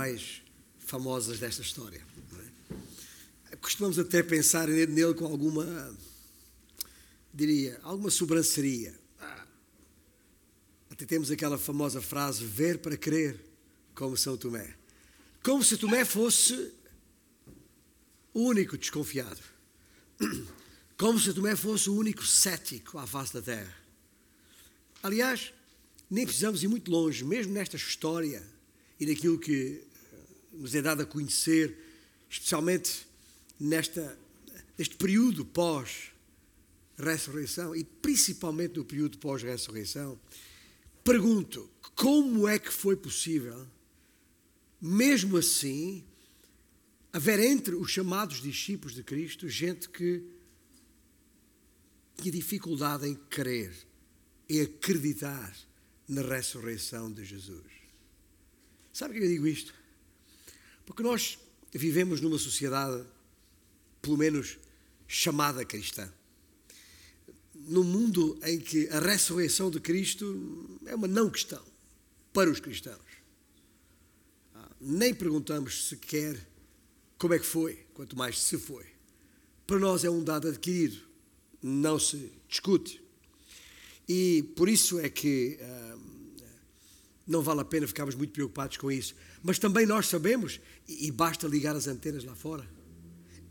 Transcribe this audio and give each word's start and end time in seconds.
mais 0.00 0.40
famosas 0.78 1.38
desta 1.38 1.60
história. 1.60 2.02
É? 3.50 3.56
Costumamos 3.56 3.98
até 3.98 4.22
pensar 4.22 4.66
nele 4.66 5.12
com 5.12 5.26
alguma, 5.26 5.94
diria, 7.34 7.78
alguma 7.82 8.10
sobranceria. 8.10 8.98
Ah, 9.18 9.46
até 10.88 11.04
temos 11.04 11.30
aquela 11.30 11.58
famosa 11.58 12.00
frase: 12.00 12.42
ver 12.46 12.78
para 12.78 12.96
crer, 12.96 13.44
como 13.94 14.16
São 14.16 14.38
Tomé. 14.38 14.74
Como 15.42 15.62
se 15.62 15.76
Tomé 15.76 16.06
fosse 16.06 16.72
o 18.32 18.40
único 18.44 18.78
desconfiado. 18.78 19.40
Como 20.96 21.18
se 21.18 21.32
Tomé 21.32 21.56
fosse 21.56 21.88
o 21.88 21.96
único 21.96 22.26
cético 22.26 22.98
à 22.98 23.06
face 23.06 23.32
da 23.32 23.40
terra. 23.40 23.74
Aliás, 25.02 25.50
nem 26.10 26.26
precisamos 26.26 26.62
ir 26.62 26.68
muito 26.68 26.90
longe, 26.90 27.24
mesmo 27.24 27.54
nesta 27.54 27.76
história 27.76 28.46
e 29.00 29.06
naquilo 29.06 29.38
que 29.38 29.82
nos 30.52 30.74
é 30.74 30.82
dado 30.82 31.02
a 31.02 31.06
conhecer, 31.06 31.78
especialmente 32.28 33.06
nesta, 33.58 34.18
neste 34.76 34.96
período 34.96 35.44
pós-ressurreição 35.44 37.76
e 37.76 37.84
principalmente 37.84 38.76
no 38.76 38.84
período 38.84 39.18
pós-ressurreição, 39.18 40.20
pergunto: 41.04 41.70
como 41.94 42.48
é 42.48 42.58
que 42.58 42.72
foi 42.72 42.96
possível, 42.96 43.68
mesmo 44.80 45.36
assim, 45.36 46.02
haver 47.12 47.40
entre 47.40 47.74
os 47.74 47.90
chamados 47.90 48.40
discípulos 48.40 48.94
de 48.94 49.02
Cristo 49.02 49.48
gente 49.48 49.88
que 49.88 50.22
tinha 52.16 52.32
dificuldade 52.32 53.06
em 53.06 53.14
crer, 53.14 53.74
em 54.48 54.60
acreditar 54.60 55.56
na 56.08 56.22
ressurreição 56.22 57.10
de 57.10 57.24
Jesus. 57.24 57.64
Sabe 58.92 59.14
por 59.14 59.20
que 59.20 59.26
eu 59.26 59.30
digo 59.30 59.46
isto? 59.46 59.79
Porque 60.90 61.04
nós 61.04 61.38
vivemos 61.72 62.20
numa 62.20 62.36
sociedade, 62.36 63.06
pelo 64.02 64.16
menos 64.16 64.58
chamada 65.06 65.64
cristã. 65.64 66.12
Num 67.54 67.84
mundo 67.84 68.36
em 68.42 68.58
que 68.58 68.88
a 68.88 68.98
ressurreição 68.98 69.70
de 69.70 69.78
Cristo 69.78 70.80
é 70.86 70.96
uma 70.96 71.06
não 71.06 71.30
questão 71.30 71.64
para 72.32 72.50
os 72.50 72.58
cristãos. 72.58 72.98
Ah, 74.52 74.68
nem 74.80 75.14
perguntamos 75.14 75.86
sequer 75.90 76.44
como 77.16 77.34
é 77.34 77.38
que 77.38 77.46
foi, 77.46 77.86
quanto 77.94 78.18
mais 78.18 78.40
se 78.40 78.58
foi. 78.58 78.86
Para 79.68 79.78
nós 79.78 80.02
é 80.02 80.10
um 80.10 80.24
dado 80.24 80.48
adquirido 80.48 81.08
não 81.62 82.00
se 82.00 82.32
discute. 82.48 83.00
E 84.08 84.42
por 84.56 84.68
isso 84.68 84.98
é 84.98 85.08
que 85.08 85.56
uh, 85.60 86.09
não 87.30 87.42
vale 87.42 87.60
a 87.60 87.64
pena 87.64 87.86
ficarmos 87.86 88.16
muito 88.16 88.32
preocupados 88.32 88.76
com 88.76 88.90
isso. 88.90 89.14
Mas 89.40 89.56
também 89.56 89.86
nós 89.86 90.06
sabemos, 90.06 90.60
e, 90.88 91.10
basta 91.12 91.46
ligar 91.46 91.76
as 91.76 91.86
antenas 91.86 92.24
lá 92.24 92.34
fora. 92.34 92.68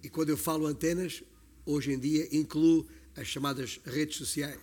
E 0.03 0.09
quando 0.09 0.29
eu 0.29 0.37
falo 0.37 0.67
antenas, 0.67 1.23
hoje 1.65 1.93
em 1.93 1.97
dia 1.97 2.27
incluo 2.35 2.85
as 3.15 3.25
chamadas 3.27 3.79
redes 3.85 4.17
sociais. 4.17 4.59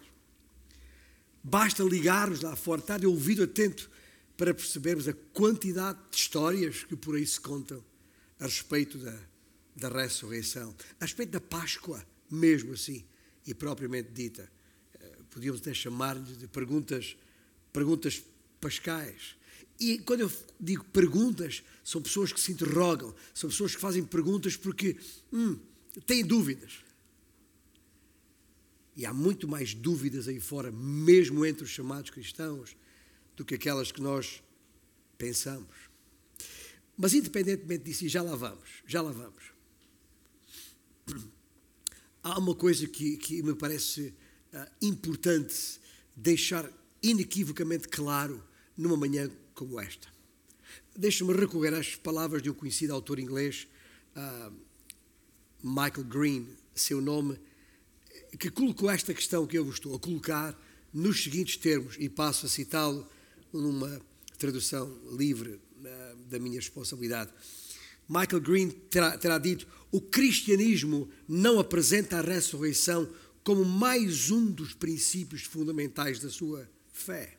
Basta 1.42 1.82
ligar-nos 1.82 2.42
lá 2.42 2.54
fora, 2.54 2.80
estar 2.80 2.98
de 2.98 3.06
ouvido 3.06 3.42
atento 3.42 3.90
para 4.36 4.52
percebermos 4.52 5.08
a 5.08 5.14
quantidade 5.32 5.98
de 6.10 6.16
histórias 6.16 6.84
que 6.84 6.94
por 6.94 7.16
aí 7.16 7.26
se 7.26 7.40
contam 7.40 7.82
a 8.38 8.44
respeito 8.44 8.98
da, 8.98 9.18
da 9.74 9.88
ressurreição, 9.88 10.76
a 11.00 11.04
respeito 11.04 11.30
da 11.30 11.40
Páscoa, 11.40 12.04
mesmo 12.30 12.74
assim 12.74 13.02
e 13.46 13.54
propriamente 13.54 14.10
dita. 14.10 14.50
Eh, 15.00 15.18
podíamos 15.30 15.62
até 15.62 15.72
chamar-lhe 15.72 16.36
de 16.36 16.46
perguntas, 16.48 17.16
perguntas 17.72 18.22
pascais. 18.60 19.36
E 19.78 19.98
quando 19.98 20.20
eu 20.20 20.32
digo 20.58 20.84
perguntas, 20.84 21.62
são 21.84 22.00
pessoas 22.00 22.32
que 22.32 22.40
se 22.40 22.52
interrogam, 22.52 23.14
são 23.34 23.50
pessoas 23.50 23.74
que 23.74 23.80
fazem 23.80 24.04
perguntas 24.04 24.56
porque 24.56 24.96
hum, 25.32 25.58
têm 26.06 26.24
dúvidas. 26.24 26.84
E 28.96 29.04
há 29.04 29.12
muito 29.12 29.46
mais 29.46 29.74
dúvidas 29.74 30.26
aí 30.26 30.40
fora, 30.40 30.72
mesmo 30.72 31.44
entre 31.44 31.64
os 31.64 31.70
chamados 31.70 32.10
cristãos, 32.10 32.74
do 33.36 33.44
que 33.44 33.54
aquelas 33.54 33.92
que 33.92 34.00
nós 34.00 34.42
pensamos. 35.18 35.76
Mas 36.96 37.12
independentemente 37.12 37.84
disso, 37.84 38.06
e 38.06 38.08
já 38.08 38.22
lá 38.22 38.34
vamos, 38.34 38.82
já 38.86 39.02
lá 39.02 39.12
vamos 39.12 39.56
há 42.26 42.38
uma 42.40 42.54
coisa 42.56 42.88
que, 42.88 43.16
que 43.16 43.40
me 43.40 43.54
parece 43.54 44.12
uh, 44.52 44.66
importante 44.82 45.80
deixar 46.16 46.68
inequivocamente 47.10 47.88
claro 47.88 48.42
numa 48.76 48.96
manhã 48.96 49.30
como 49.54 49.80
esta. 49.80 50.08
Deixa-me 50.94 51.32
recorrer 51.32 51.74
às 51.74 51.94
palavras 51.94 52.42
de 52.42 52.50
um 52.50 52.54
conhecido 52.54 52.92
autor 52.92 53.18
inglês, 53.18 53.68
uh, 54.16 54.52
Michael 55.62 56.04
Green, 56.04 56.48
seu 56.74 57.00
nome, 57.00 57.38
que 58.38 58.50
colocou 58.50 58.90
esta 58.90 59.14
questão 59.14 59.46
que 59.46 59.56
eu 59.56 59.64
vos 59.64 59.74
estou 59.74 59.94
a 59.94 59.98
colocar 59.98 60.58
nos 60.92 61.22
seguintes 61.22 61.56
termos, 61.56 61.96
e 61.98 62.08
passo 62.08 62.46
a 62.46 62.48
citá-lo 62.48 63.06
numa 63.52 64.00
tradução 64.38 64.90
livre 65.12 65.60
uh, 65.78 66.16
da 66.28 66.38
minha 66.38 66.58
responsabilidade. 66.58 67.30
Michael 68.08 68.40
Green 68.40 68.70
terá, 68.70 69.16
terá 69.16 69.38
dito: 69.38 69.66
o 69.90 70.00
cristianismo 70.00 71.08
não 71.28 71.58
apresenta 71.58 72.18
a 72.18 72.22
ressurreição 72.22 73.08
como 73.44 73.64
mais 73.64 74.30
um 74.30 74.46
dos 74.46 74.74
princípios 74.74 75.42
fundamentais 75.42 76.18
da 76.18 76.28
sua 76.28 76.68
fé. 76.96 77.36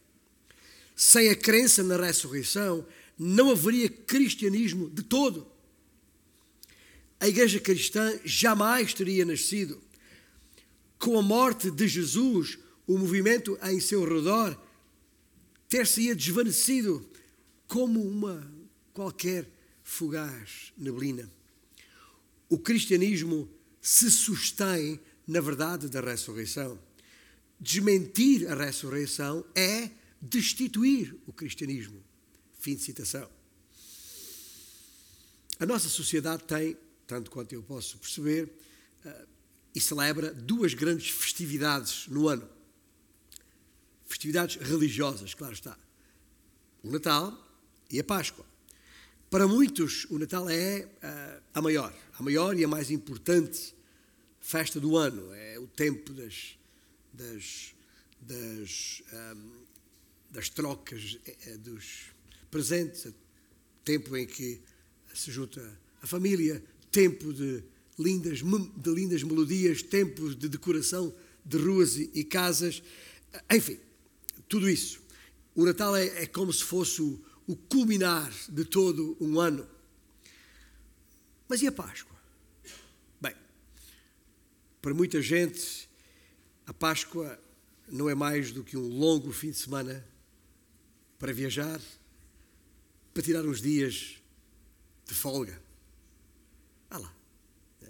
Sem 0.95 1.29
a 1.29 1.35
crença 1.35 1.83
na 1.83 1.97
ressurreição, 1.97 2.85
não 3.17 3.51
haveria 3.51 3.89
cristianismo 3.89 4.89
de 4.89 5.01
todo. 5.01 5.47
A 7.19 7.27
igreja 7.27 7.59
cristã 7.59 8.19
jamais 8.23 8.93
teria 8.93 9.25
nascido. 9.25 9.81
Com 10.99 11.17
a 11.17 11.21
morte 11.21 11.71
de 11.71 11.87
Jesus, 11.87 12.59
o 12.85 12.97
movimento 12.97 13.57
em 13.63 13.79
seu 13.79 14.03
redor 14.03 14.59
ter-se-ia 15.67 16.15
desvanecido 16.15 17.05
como 17.67 18.07
uma 18.07 18.49
qualquer 18.93 19.49
fugaz 19.83 20.71
neblina. 20.77 21.29
O 22.47 22.57
cristianismo 22.57 23.49
se 23.81 24.09
sustém 24.09 24.99
na 25.27 25.41
verdade 25.41 25.89
da 25.89 25.99
ressurreição. 25.99 26.79
Desmentir 27.59 28.51
a 28.51 28.55
ressurreição 28.55 29.43
é 29.55 29.89
destituir 30.21 31.15
o 31.25 31.33
cristianismo. 31.33 32.03
Fim 32.59 32.75
de 32.75 32.81
citação. 32.81 33.29
A 35.59 35.65
nossa 35.65 35.89
sociedade 35.89 36.43
tem, 36.43 36.77
tanto 37.07 37.31
quanto 37.31 37.53
eu 37.53 37.63
posso 37.63 37.97
perceber, 37.97 38.51
eh, 39.03 39.25
e 39.73 39.79
celebra 39.79 40.33
duas 40.33 40.73
grandes 40.73 41.09
festividades 41.09 42.07
no 42.07 42.27
ano. 42.27 42.47
Festividades 44.05 44.55
religiosas, 44.55 45.33
claro 45.33 45.53
está. 45.53 45.77
O 46.83 46.91
Natal 46.91 47.31
e 47.91 47.99
a 47.99 48.03
Páscoa. 48.03 48.45
Para 49.29 49.47
muitos, 49.47 50.05
o 50.09 50.17
Natal 50.17 50.49
é 50.49 50.85
uh, 50.85 51.43
a 51.53 51.61
maior, 51.61 51.93
a 52.17 52.23
maior 52.23 52.57
e 52.57 52.63
a 52.63 52.67
mais 52.67 52.89
importante 52.89 53.75
festa 54.39 54.79
do 54.79 54.95
ano. 54.95 55.33
É 55.33 55.59
o 55.59 55.67
tempo 55.67 56.13
das, 56.13 56.57
das, 57.17 57.73
das, 58.21 59.03
um, 59.35 59.51
das 60.29 60.49
trocas 60.49 61.17
uh, 61.47 61.57
dos 61.57 62.13
presentes, 62.51 63.11
tempo 63.83 64.15
em 64.15 64.25
que 64.25 64.61
se 65.13 65.31
junta 65.31 65.79
a 66.01 66.07
família, 66.07 66.63
tempo 66.91 67.33
de 67.33 67.63
lindas, 67.97 68.39
de 68.39 68.89
lindas 68.93 69.23
melodias, 69.23 69.81
tempo 69.81 70.33
de 70.33 70.47
decoração 70.47 71.13
de 71.43 71.57
ruas 71.57 71.97
e, 71.97 72.23
casas, 72.23 72.83
enfim, 73.51 73.79
tudo 74.47 74.69
isso. 74.69 75.01
O 75.55 75.65
Natal 75.65 75.95
é, 75.95 76.23
é 76.23 76.27
como 76.27 76.53
se 76.53 76.63
fosse 76.63 77.01
o, 77.01 77.19
o 77.47 77.55
culminar 77.55 78.31
de 78.49 78.63
todo 78.65 79.17
um 79.19 79.39
ano. 79.39 79.67
Mas 81.47 81.61
e 81.61 81.67
a 81.67 81.71
Páscoa? 81.71 82.15
Bem, 83.19 83.33
para 84.81 84.93
muita 84.93 85.21
gente, 85.21 85.86
a 86.67 86.73
Páscoa 86.73 87.39
não 87.87 88.09
é 88.09 88.13
mais 88.13 88.51
do 88.51 88.61
que 88.63 88.75
um 88.75 88.87
longo 88.87 89.31
fim 89.31 89.51
de 89.51 89.57
semana 89.57 90.05
para 91.17 91.31
viajar, 91.31 91.81
para 93.13 93.23
tirar 93.23 93.45
uns 93.45 93.61
dias 93.61 94.17
de 95.05 95.13
folga. 95.13 95.59
Ah 96.89 96.97
lá, 96.97 97.15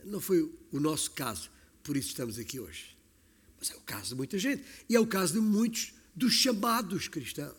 não 0.06 0.22
foi 0.22 0.42
o 0.72 0.80
nosso 0.80 1.12
caso, 1.12 1.50
por 1.84 1.98
isso 1.98 2.10
estamos 2.10 2.38
aqui 2.38 2.60
hoje. 2.60 2.96
Mas 3.60 3.72
é 3.72 3.76
o 3.76 3.82
caso 3.82 4.10
de 4.10 4.16
muita 4.16 4.38
gente. 4.38 4.64
E 4.88 4.96
é 4.96 5.00
o 5.00 5.08
caso 5.08 5.34
de 5.34 5.40
muitos 5.40 5.94
dos 6.16 6.34
chamados 6.34 7.08
cristãos 7.08 7.58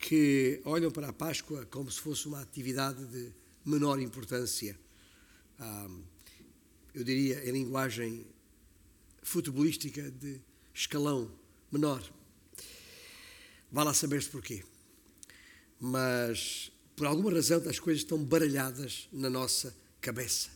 que 0.00 0.60
olham 0.64 0.90
para 0.90 1.10
a 1.10 1.12
Páscoa 1.12 1.64
como 1.66 1.88
se 1.88 2.00
fosse 2.00 2.26
uma 2.26 2.40
atividade 2.40 3.04
de 3.06 3.32
menor 3.64 4.00
importância. 4.00 4.76
eu 6.92 7.04
diria, 7.04 7.48
em 7.48 7.52
linguagem 7.52 8.26
futebolística, 9.22 10.10
de 10.10 10.40
escalão 10.74 11.30
menor. 11.70 12.02
Vá 13.70 13.84
lá 13.84 13.94
saber-se 13.94 14.28
porquê. 14.28 14.64
Mas 15.80 16.70
por 16.94 17.06
alguma 17.06 17.32
razão, 17.32 17.62
as 17.68 17.78
coisas 17.78 18.02
estão 18.02 18.22
baralhadas 18.22 19.08
na 19.12 19.30
nossa 19.30 19.74
cabeça. 20.00 20.50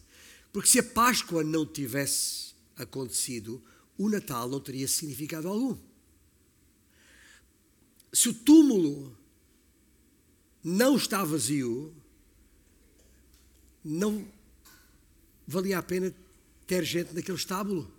Porque 0.52 0.68
se 0.68 0.78
a 0.78 0.82
Páscoa 0.82 1.42
não 1.42 1.66
tivesse 1.66 2.54
acontecido, 2.76 3.62
o 3.96 4.08
Natal 4.08 4.48
não 4.48 4.60
teria 4.60 4.86
significado 4.86 5.48
algum. 5.48 5.76
Se 8.12 8.28
o 8.28 8.34
túmulo 8.34 9.16
não 10.62 10.96
está 10.96 11.24
vazio, 11.24 11.94
não 13.84 14.26
valia 15.46 15.78
a 15.78 15.82
pena 15.82 16.14
ter 16.66 16.84
gente 16.84 17.14
naquele 17.14 17.38
estábulo 17.38 17.95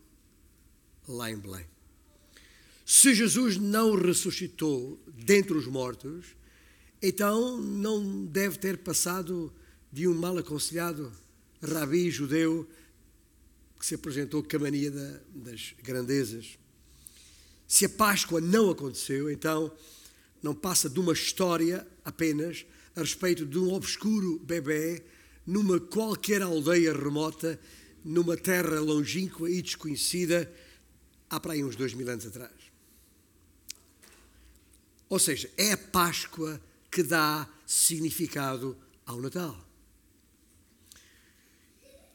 lá 1.07 1.31
em 1.31 1.37
Belém. 1.37 1.65
Se 2.85 3.13
Jesus 3.13 3.57
não 3.57 3.95
ressuscitou 3.95 4.99
dentre 5.07 5.57
os 5.57 5.67
mortos, 5.67 6.27
então 7.01 7.57
não 7.57 8.25
deve 8.25 8.57
ter 8.57 8.77
passado 8.77 9.53
de 9.91 10.07
um 10.07 10.13
mal 10.13 10.37
aconselhado 10.37 11.11
rabi 11.61 12.09
judeu 12.09 12.67
que 13.79 13.85
se 13.85 13.95
apresentou 13.95 14.43
com 14.43 14.55
a 14.55 14.59
mania 14.59 14.91
das 15.33 15.73
grandezas. 15.83 16.57
Se 17.67 17.85
a 17.85 17.89
Páscoa 17.89 18.39
não 18.41 18.69
aconteceu, 18.69 19.29
então 19.29 19.71
não 20.41 20.55
passa 20.55 20.89
de 20.89 20.99
uma 20.99 21.13
história 21.13 21.85
apenas 22.03 22.65
a 22.95 23.01
respeito 23.01 23.45
de 23.45 23.59
um 23.59 23.73
obscuro 23.73 24.39
bebê 24.39 25.03
numa 25.45 25.79
qualquer 25.79 26.41
aldeia 26.41 26.93
remota, 26.93 27.59
numa 28.03 28.35
terra 28.35 28.79
longínqua 28.79 29.49
e 29.49 29.61
desconhecida, 29.61 30.51
há 31.29 31.39
para 31.39 31.53
aí 31.53 31.63
uns 31.63 31.75
dois 31.75 31.93
mil 31.93 32.09
anos 32.09 32.25
atrás. 32.25 32.51
Ou 35.09 35.19
seja, 35.19 35.49
é 35.57 35.71
a 35.71 35.77
Páscoa 35.77 36.61
que 36.91 37.03
dá 37.03 37.47
significado 37.65 38.77
ao 39.05 39.21
Natal. 39.21 39.65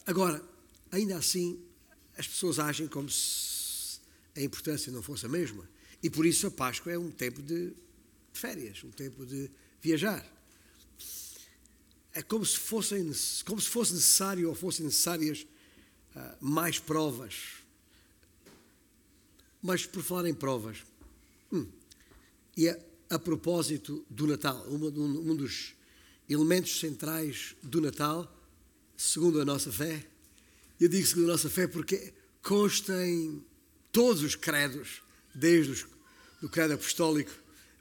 Agora, 0.06 0.42
ainda 0.90 1.16
assim, 1.16 1.62
as 2.16 2.26
pessoas 2.26 2.58
agem 2.58 2.88
como 2.88 3.08
se 3.08 4.00
a 4.36 4.40
importância 4.40 4.92
não 4.92 5.02
fosse 5.02 5.26
a 5.26 5.28
mesma. 5.28 5.68
E 6.02 6.10
por 6.10 6.26
isso 6.26 6.46
a 6.46 6.50
Páscoa 6.50 6.92
é 6.92 6.98
um 6.98 7.10
tempo 7.10 7.40
de 7.40 7.72
férias, 8.32 8.82
um 8.82 8.90
tempo 8.90 9.24
de 9.24 9.50
viajar. 9.80 10.26
É 12.12 12.22
como 12.22 12.44
se, 12.44 12.58
fossem, 12.58 13.10
como 13.46 13.60
se 13.60 13.68
fosse 13.68 13.94
necessário 13.94 14.48
ou 14.48 14.54
fossem 14.54 14.84
necessárias 14.84 15.46
uh, 16.14 16.36
mais 16.44 16.78
provas. 16.78 17.61
Mas 19.62 19.86
por 19.86 20.02
falar 20.02 20.28
em 20.28 20.34
provas, 20.34 20.78
hum, 21.52 21.66
e 22.56 22.68
a, 22.68 22.76
a, 23.10 23.18
propósito 23.18 24.04
do 24.10 24.26
Natal, 24.26 24.66
um, 24.68 25.30
um 25.30 25.36
dos 25.36 25.74
elementos 26.28 26.80
centrais 26.80 27.54
do 27.62 27.80
Natal, 27.80 28.30
segundo 28.96 29.40
a 29.40 29.44
nossa 29.44 29.70
fé, 29.70 30.04
eu 30.80 30.88
digo 30.88 31.06
segundo 31.06 31.28
a 31.28 31.32
nossa 31.32 31.48
fé 31.48 31.68
porque 31.68 32.12
consta 32.42 33.06
em 33.06 33.42
todos 33.92 34.22
os 34.22 34.34
credos, 34.34 35.02
desde 35.34 35.86
o 36.42 36.48
credo 36.48 36.74
apostólico, 36.74 37.30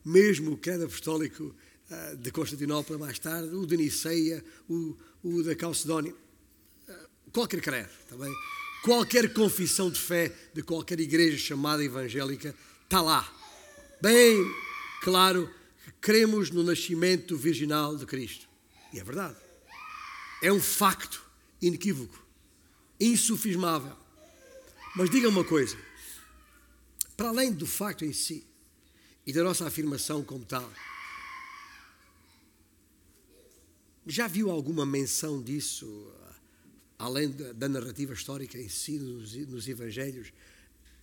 mesmo 0.05 0.51
o 0.51 0.57
credo 0.57 0.85
apostólico 0.85 1.43
uh, 1.89 2.17
de 2.17 2.31
Constantinopla 2.31 2.97
mais 2.97 3.17
tarde, 3.17 3.55
o 3.55 3.65
de 3.65 3.75
Niceia, 3.77 4.43
o, 4.69 4.95
o 5.23 5.41
da 5.41 5.55
Calcedónia, 5.55 6.13
uh, 6.13 7.31
qualquer 7.31 7.61
credo, 7.61 7.89
também, 8.07 8.31
qualquer 8.83 9.33
confissão 9.33 9.89
de 9.89 9.99
fé 9.99 10.31
de 10.53 10.61
qualquer 10.61 10.99
igreja 10.99 11.37
chamada 11.37 11.83
evangélica 11.83 12.55
está 12.83 13.01
lá. 13.01 13.31
Bem 14.01 14.37
claro 15.01 15.49
que 15.83 15.91
cremos 16.01 16.49
no 16.49 16.63
nascimento 16.63 17.37
virginal 17.37 17.95
de 17.95 18.05
Cristo. 18.05 18.47
E 18.91 18.99
é 18.99 19.03
verdade. 19.03 19.37
É 20.41 20.51
um 20.51 20.61
facto 20.61 21.23
inequívoco 21.61 22.21
insufismável. 22.99 23.95
Mas 24.95 25.09
diga 25.09 25.27
uma 25.29 25.43
coisa: 25.43 25.77
para 27.17 27.29
além 27.29 27.51
do 27.51 27.65
facto 27.65 28.05
em 28.05 28.13
si 28.13 28.45
e 29.25 29.33
da 29.33 29.43
nossa 29.43 29.67
afirmação 29.67 30.23
como 30.23 30.45
tal, 30.45 30.71
já 34.05 34.27
viu 34.27 34.49
alguma 34.49 34.85
menção 34.85 35.41
disso, 35.41 36.11
além 37.01 37.31
da, 37.31 37.67
narrativa 37.67 38.13
histórica 38.13 38.57
em 38.57 38.69
si, 38.69 38.99
nos, 38.99 39.35
nos 39.47 39.67
Evangelhos? 39.67 40.31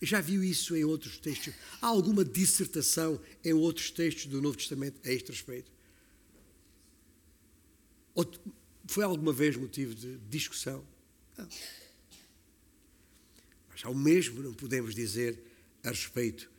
Já 0.01 0.21
viu 0.21 0.41
isso 0.43 0.75
em 0.75 0.85
outros 0.85 1.17
textos? 1.17 1.53
Há 1.81 1.87
alguma 1.87 2.23
dissertação 2.23 3.19
em 3.43 3.51
outros 3.53 3.91
textos 3.91 4.27
do 4.27 4.41
Novo 4.41 4.57
Testamento 4.57 4.99
a 5.05 5.11
este 5.11 5.29
respeito? 5.29 5.69
Ou 8.15 8.25
foi 8.87 9.03
alguma 9.03 9.33
vez 9.33 9.57
motivo 9.57 9.93
de 9.93 10.17
discussão? 10.29 10.85
Não. 11.37 11.47
Mas 13.69 13.83
ao 13.83 13.93
mesmo 13.93 14.41
não 14.41 14.53
podemos 14.53 14.95
dizer 14.95 15.37
a 15.83 15.89
respeito 15.89 16.49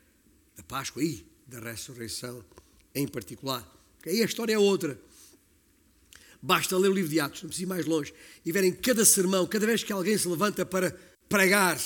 da 0.54 0.62
Páscoa 0.62 1.02
e 1.02 1.26
da 1.46 1.60
ressurreição 1.60 2.44
em 2.94 3.08
particular. 3.08 3.66
Aí 4.06 4.22
a 4.22 4.24
história 4.26 4.52
é 4.52 4.58
outra. 4.58 5.00
Basta 6.42 6.76
ler 6.76 6.88
o 6.88 6.94
livro 6.94 7.10
de 7.10 7.20
Atos, 7.20 7.42
não 7.42 7.48
precisa 7.48 7.66
ir 7.66 7.68
mais 7.68 7.84
longe, 7.84 8.14
e 8.44 8.50
verem 8.50 8.72
cada 8.72 9.04
sermão, 9.04 9.46
cada 9.46 9.66
vez 9.66 9.82
que 9.82 9.92
alguém 9.92 10.16
se 10.16 10.26
levanta 10.26 10.64
para 10.64 10.90
pregar, 11.28 11.78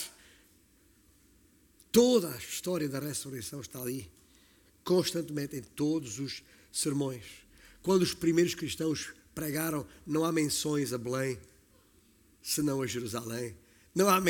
toda 1.91 2.33
a 2.33 2.37
história 2.39 2.89
da 2.89 3.01
ressurreição 3.01 3.61
está 3.61 3.81
ali, 3.81 4.11
constantemente, 4.85 5.57
em 5.57 5.63
todos 5.63 6.19
os 6.19 6.43
sermões. 6.73 7.25
Quando 7.83 8.03
os 8.03 8.15
primeiros 8.15 8.55
cristãos 8.55 9.13
pregaram, 9.35 9.87
não 10.07 10.25
há 10.25 10.31
menções 10.31 10.93
a 10.93 10.99
Belém, 10.99 11.39
senão 12.43 12.81
a 12.81 12.87
Jerusalém. 12.87 13.57
Não 13.95 14.09
há 14.09 14.21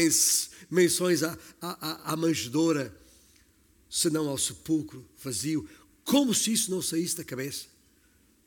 menções 0.71 1.23
à, 1.23 1.39
à, 1.61 2.13
à 2.13 2.17
manjedoura, 2.17 2.95
senão 3.89 4.29
ao 4.29 4.39
sepulcro 4.39 5.07
vazio. 5.23 5.69
Como 6.05 6.35
se 6.35 6.53
isso 6.53 6.71
não 6.71 6.83
saísse 6.83 7.17
da 7.17 7.25
cabeça 7.25 7.67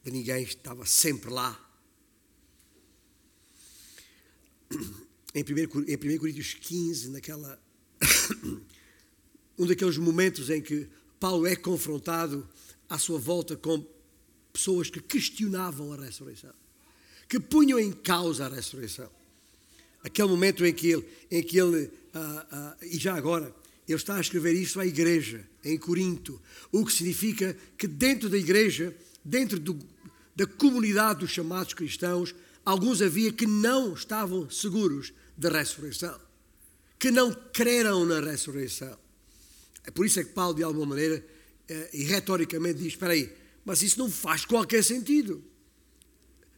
de 0.03 0.11
ninguém, 0.11 0.43
estava 0.43 0.85
sempre 0.85 1.29
lá. 1.31 1.66
Em 5.33 5.43
1, 5.43 5.85
em 5.87 6.15
1 6.15 6.17
Coríntios 6.17 6.53
15, 6.53 7.09
naquela, 7.09 7.59
um 9.57 9.65
daqueles 9.65 9.97
momentos 9.97 10.49
em 10.49 10.61
que 10.61 10.87
Paulo 11.19 11.45
é 11.47 11.55
confrontado 11.55 12.47
à 12.89 12.97
sua 12.97 13.19
volta 13.19 13.55
com 13.55 13.85
pessoas 14.51 14.89
que 14.89 14.99
questionavam 14.99 15.93
a 15.93 15.97
ressurreição, 15.97 16.53
que 17.29 17.39
punham 17.39 17.79
em 17.79 17.91
causa 17.91 18.45
a 18.45 18.49
ressurreição. 18.49 19.09
Aquele 20.03 20.27
momento 20.27 20.65
em 20.65 20.73
que 20.73 20.87
ele, 20.87 21.05
em 21.29 21.43
que 21.43 21.59
ele 21.59 21.91
ah, 22.13 22.47
ah, 22.51 22.77
e 22.81 22.97
já 22.97 23.15
agora, 23.15 23.53
ele 23.87 23.97
está 23.97 24.15
a 24.15 24.21
escrever 24.21 24.53
isso 24.53 24.79
à 24.79 24.85
igreja, 24.85 25.47
em 25.63 25.77
Corinto, 25.77 26.41
o 26.71 26.85
que 26.85 26.91
significa 26.91 27.55
que 27.77 27.87
dentro 27.87 28.29
da 28.29 28.37
igreja, 28.37 28.95
dentro 29.23 29.59
do, 29.59 29.77
da 30.35 30.45
comunidade 30.45 31.19
dos 31.19 31.31
chamados 31.31 31.73
cristãos, 31.73 32.33
alguns 32.69 33.01
havia 33.01 33.31
que 33.31 33.45
não 33.45 33.93
estavam 33.93 34.49
seguros 34.49 35.13
da 35.37 35.49
ressurreição, 35.49 36.19
que 36.99 37.11
não 37.11 37.33
creram 37.53 38.05
na 38.05 38.19
ressurreição. 38.19 38.97
É 39.83 39.91
por 39.91 40.05
isso 40.05 40.19
é 40.19 40.23
que 40.23 40.33
Paulo, 40.33 40.55
de 40.55 40.63
alguma 40.63 40.87
maneira, 40.87 41.25
eh, 41.69 41.89
e 41.93 42.03
retoricamente 42.03 42.79
diz: 42.79 42.93
espera 42.93 43.13
aí, 43.13 43.31
mas 43.63 43.81
isso 43.81 43.97
não 43.99 44.09
faz 44.09 44.45
qualquer 44.45 44.83
sentido. 44.83 45.43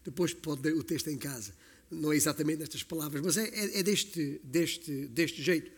Depois 0.04 0.34
pode 0.34 0.62
ler 0.64 0.76
o 0.76 0.84
texto 0.84 1.10
em 1.10 1.18
casa 1.18 1.54
não 1.92 2.14
é 2.14 2.16
exatamente 2.16 2.60
nestas 2.60 2.84
palavras, 2.84 3.22
mas 3.22 3.38
é, 3.38 3.48
é, 3.48 3.80
é 3.80 3.84
deste, 3.84 4.40
deste, 4.44 5.08
deste 5.08 5.42
jeito. 5.42 5.72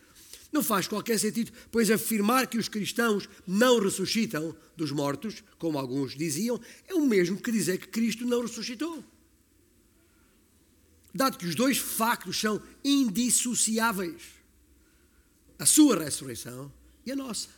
Não 0.52 0.62
faz 0.62 0.86
qualquer 0.86 1.18
sentido, 1.18 1.50
pois 1.70 1.90
afirmar 1.90 2.46
que 2.46 2.58
os 2.58 2.68
cristãos 2.68 3.28
não 3.46 3.80
ressuscitam 3.80 4.54
dos 4.76 4.90
mortos, 4.90 5.42
como 5.58 5.78
alguns 5.78 6.14
diziam, 6.14 6.60
é 6.86 6.94
o 6.94 7.06
mesmo 7.06 7.40
que 7.40 7.50
dizer 7.50 7.78
que 7.78 7.88
Cristo 7.88 8.26
não 8.26 8.42
ressuscitou. 8.42 9.02
Dado 11.14 11.36
que 11.36 11.46
os 11.46 11.54
dois 11.54 11.78
factos 11.78 12.40
são 12.40 12.62
indissociáveis 12.84 14.22
a 15.58 15.66
sua 15.66 15.96
ressurreição 15.96 16.72
e 17.06 17.12
a 17.12 17.16
nossa. 17.16 17.48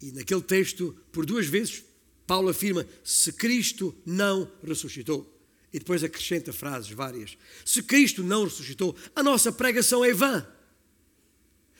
E 0.00 0.12
naquele 0.12 0.42
texto, 0.42 0.94
por 1.10 1.24
duas 1.24 1.46
vezes, 1.46 1.82
Paulo 2.26 2.50
afirma: 2.50 2.86
se 3.02 3.32
Cristo 3.32 3.96
não 4.04 4.50
ressuscitou. 4.62 5.34
E 5.72 5.78
depois 5.78 6.02
acrescenta 6.02 6.52
frases 6.52 6.90
várias. 6.90 7.36
Se 7.64 7.82
Cristo 7.82 8.22
não 8.22 8.44
ressuscitou, 8.44 8.96
a 9.14 9.22
nossa 9.22 9.52
pregação 9.52 10.04
é 10.04 10.14
vã. 10.14 10.46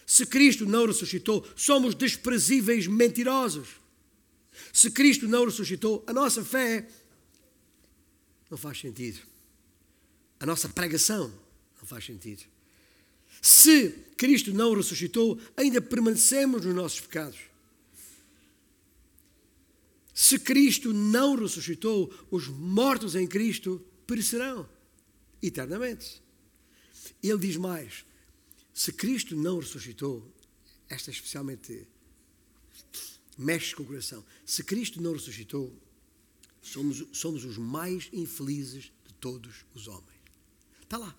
Se 0.06 0.26
Cristo 0.26 0.66
não 0.66 0.86
ressuscitou, 0.86 1.46
somos 1.56 1.94
desprezíveis 1.94 2.86
mentirosos. 2.86 3.68
Se 4.72 4.90
Cristo 4.90 5.28
não 5.28 5.44
ressuscitou, 5.44 6.02
a 6.06 6.12
nossa 6.12 6.44
fé 6.44 6.88
não 8.50 8.56
faz 8.58 8.80
sentido. 8.80 9.20
A 10.40 10.46
nossa 10.46 10.68
pregação 10.68 11.28
não 11.78 11.86
faz 11.86 12.04
sentido. 12.04 12.44
Se 13.40 13.90
Cristo 14.16 14.52
não 14.52 14.74
ressuscitou, 14.74 15.40
ainda 15.56 15.80
permanecemos 15.80 16.64
nos 16.64 16.74
nossos 16.74 17.00
pecados. 17.00 17.38
Se 20.14 20.38
Cristo 20.38 20.92
não 20.92 21.36
ressuscitou, 21.36 22.12
os 22.30 22.48
mortos 22.48 23.14
em 23.14 23.26
Cristo 23.26 23.84
perecerão 24.06 24.68
eternamente. 25.40 26.20
Ele 27.22 27.38
diz 27.38 27.56
mais: 27.56 28.04
se 28.74 28.92
Cristo 28.92 29.36
não 29.36 29.60
ressuscitou, 29.60 30.26
esta 30.88 31.10
especialmente 31.10 31.86
mexe 33.36 33.74
com 33.74 33.84
o 33.84 33.86
coração. 33.86 34.24
Se 34.44 34.64
Cristo 34.64 35.00
não 35.00 35.12
ressuscitou, 35.12 35.72
somos, 36.68 37.04
somos 37.12 37.44
os 37.44 37.58
mais 37.58 38.08
infelizes 38.12 38.92
de 39.06 39.14
todos 39.14 39.64
os 39.74 39.88
homens. 39.88 40.18
Está 40.82 40.96
lá. 40.96 41.14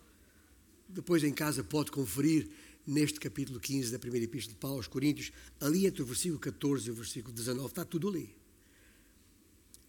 Depois 0.88 1.24
em 1.24 1.34
casa 1.34 1.64
pode 1.64 1.92
conferir 1.92 2.50
neste 2.86 3.20
capítulo 3.20 3.60
15 3.60 3.92
da 3.92 4.00
primeira 4.00 4.26
epístola 4.26 4.54
de 4.54 4.60
Paulo 4.60 4.78
aos 4.78 4.88
Coríntios, 4.88 5.32
ali 5.60 5.86
entre 5.86 6.02
o 6.02 6.06
versículo 6.06 6.40
14 6.40 6.88
e 6.88 6.92
o 6.92 6.96
versículo 6.96 7.34
19, 7.34 7.68
está 7.68 7.86
tudo 7.86 8.10
ali. 8.10 8.36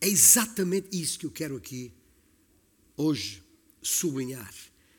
É 0.01 0.09
exatamente 0.09 0.89
isso 0.93 1.19
que 1.19 1.27
eu 1.27 1.31
quero 1.31 1.57
aqui 1.57 1.93
hoje 2.97 3.43
sublinhar. 3.83 4.53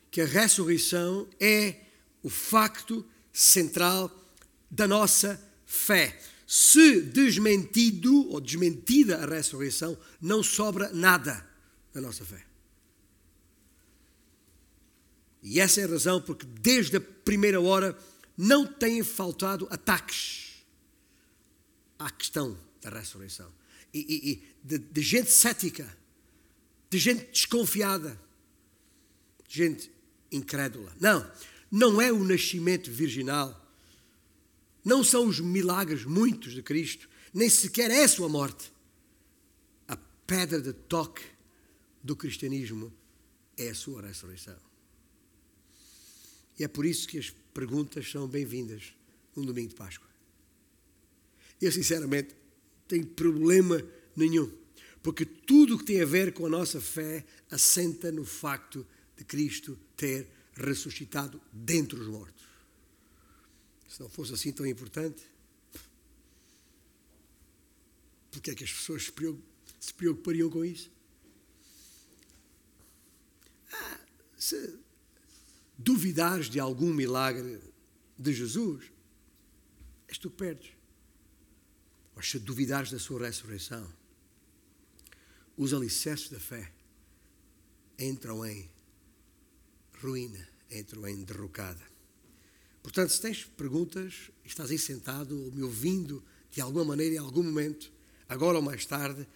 Que 0.10 0.22
a 0.22 0.26
ressurreição 0.26 1.28
é 1.40 1.86
o 2.24 2.30
facto 2.30 3.06
central 3.32 4.12
da 4.70 4.88
nossa 4.88 5.42
fé. 5.66 6.20
Se 6.54 7.00
desmentido 7.00 8.28
ou 8.30 8.42
desmentida 8.42 9.24
a 9.24 9.26
ressurreição, 9.26 9.98
não 10.20 10.44
sobra 10.44 10.92
nada 10.92 11.50
da 11.94 12.02
nossa 12.02 12.26
fé. 12.26 12.46
E 15.42 15.62
essa 15.62 15.80
é 15.80 15.86
a 15.86 15.88
razão 15.88 16.22
porque 16.22 16.46
desde 16.46 16.98
a 16.98 17.00
primeira 17.00 17.62
hora 17.62 17.98
não 18.38 18.68
têm 18.68 19.02
faltado 19.02 19.66
ataques 19.72 20.66
à 21.98 22.12
questão 22.12 22.60
da 22.82 22.90
ressurreição 22.90 23.50
e, 23.94 24.00
e, 24.00 24.32
e 24.32 24.44
de, 24.62 24.78
de 24.78 25.02
gente 25.02 25.32
cética, 25.32 25.98
de 26.90 27.00
gente 27.00 27.32
desconfiada, 27.32 28.20
de 29.48 29.56
gente 29.58 29.92
incrédula. 30.30 30.94
Não, 31.00 31.32
não 31.72 32.02
é 32.02 32.12
o 32.12 32.22
nascimento 32.26 32.92
virginal, 32.92 33.58
não 34.84 35.04
são 35.04 35.28
os 35.28 35.40
milagres 35.40 36.06
muitos 36.06 36.54
de 36.54 36.62
Cristo, 36.62 37.10
nem 37.34 37.50
sequer 37.50 37.92
é 37.92 38.04
a 38.04 38.08
sua 38.08 38.28
morte. 38.28 38.72
A 39.88 39.96
pedra 39.96 40.62
de 40.62 40.74
toque 40.74 41.24
do 42.04 42.16
cristianismo 42.16 42.92
é 43.58 43.70
a 43.70 43.76
sua 43.76 44.02
ressurreição. 44.02 44.58
E 46.58 46.64
é 46.64 46.68
por 46.68 46.86
isso 46.86 47.08
que 47.08 47.18
as 47.18 47.30
perguntas 47.54 48.10
são 48.10 48.28
bem-vindas 48.28 48.94
num 49.36 49.46
domingo 49.46 49.70
de 49.70 49.76
Páscoa. 49.76 50.10
Eu, 51.62 51.72
sinceramente, 51.72 52.36
tem 52.88 53.04
problema 53.04 53.82
nenhum. 54.16 54.52
Porque 55.02 55.26
tudo 55.26 55.76
o 55.76 55.80
que 55.80 55.86
tem 55.86 56.02
a 56.02 56.06
ver 56.06 56.34
com 56.34 56.46
a 56.46 56.50
nossa 56.50 56.82
fé 56.82 57.26
assenta 57.50 58.12
no 58.12 58.26
facto 58.26 58.86
de 59.16 59.24
Cristo 59.24 59.78
ter 59.96 60.28
ressuscitado 60.56 61.42
dentre 61.52 62.00
os 62.00 62.08
mortos. 62.08 62.44
Se 63.92 64.00
não 64.00 64.08
fosse 64.08 64.34
assim 64.34 64.54
tão 64.54 64.66
importante, 64.66 65.22
porque 68.32 68.52
é 68.52 68.56
que 68.56 68.64
as 68.64 68.72
pessoas 68.72 69.12
se 69.82 69.94
preocupariam 69.94 70.50
com 70.50 70.64
isso? 70.64 70.90
Ah, 73.74 74.00
se 74.38 74.80
duvidares 75.78 76.50
de 76.50 76.58
algum 76.58 76.94
milagre 76.94 77.60
de 78.18 78.34
Jesus, 78.34 78.90
és 80.08 80.18
tu 80.18 80.32
perdes. 80.32 80.72
Mas 82.16 82.30
se 82.30 82.40
duvidares 82.40 82.92
da 82.92 83.00
sua 83.00 83.28
ressurreição, 83.28 83.92
os 85.58 85.74
alicerces 85.74 86.30
da 86.30 86.40
fé 86.40 86.72
entram 88.00 88.46
em 88.46 88.72
ruína, 90.02 90.48
entram 90.70 91.06
em 91.10 91.26
derrocada. 91.26 91.91
Portanto, 92.82 93.12
se 93.12 93.22
tens 93.22 93.44
perguntas, 93.44 94.32
estás 94.44 94.72
aí 94.72 94.80
sentado 94.80 95.46
ou 95.46 95.52
me 95.52 95.64
ouvindo 95.64 96.24
de 96.50 96.62
alguma 96.62 96.84
maneira, 96.84 97.16
em 97.16 97.20
algum 97.20 97.44
momento, 97.44 97.92
agora 98.28 98.58
ou 98.58 98.64
mais 98.64 98.86
tarde, 98.86 99.28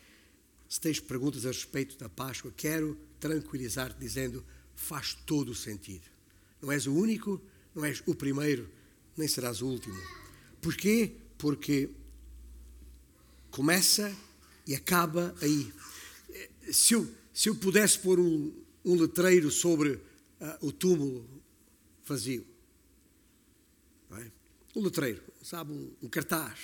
se 0.67 0.81
tens 0.81 0.99
perguntas 0.99 1.45
a 1.45 1.49
respeito 1.49 1.97
da 1.97 2.09
Páscoa, 2.09 2.53
quero 2.55 2.97
tranquilizar-te 3.19 3.99
dizendo: 3.99 4.43
faz 4.75 5.13
todo 5.25 5.49
o 5.49 5.55
sentido. 5.55 6.09
Não 6.61 6.71
és 6.71 6.87
o 6.87 6.93
único, 6.93 7.41
não 7.73 7.85
és 7.85 8.01
o 8.05 8.15
primeiro, 8.15 8.69
nem 9.15 9.27
serás 9.27 9.61
o 9.61 9.67
último. 9.67 9.97
Porquê? 10.61 11.13
Porque 11.37 11.89
começa 13.51 14.13
e 14.65 14.73
acaba 14.73 15.35
aí. 15.41 15.71
Se 16.71 16.93
eu, 16.93 17.07
se 17.33 17.49
eu 17.49 17.55
pudesse 17.55 17.99
pôr 17.99 18.19
um, 18.19 18.51
um 18.83 18.95
letreiro 18.95 19.51
sobre 19.51 19.91
uh, 19.91 20.01
o 20.61 20.71
túmulo 20.71 21.29
vazio, 22.05 22.45
é? 24.11 24.31
um 24.75 24.83
letreiro, 24.83 25.23
sabe, 25.41 25.71
um, 25.71 25.95
um 26.03 26.09
cartaz, 26.09 26.59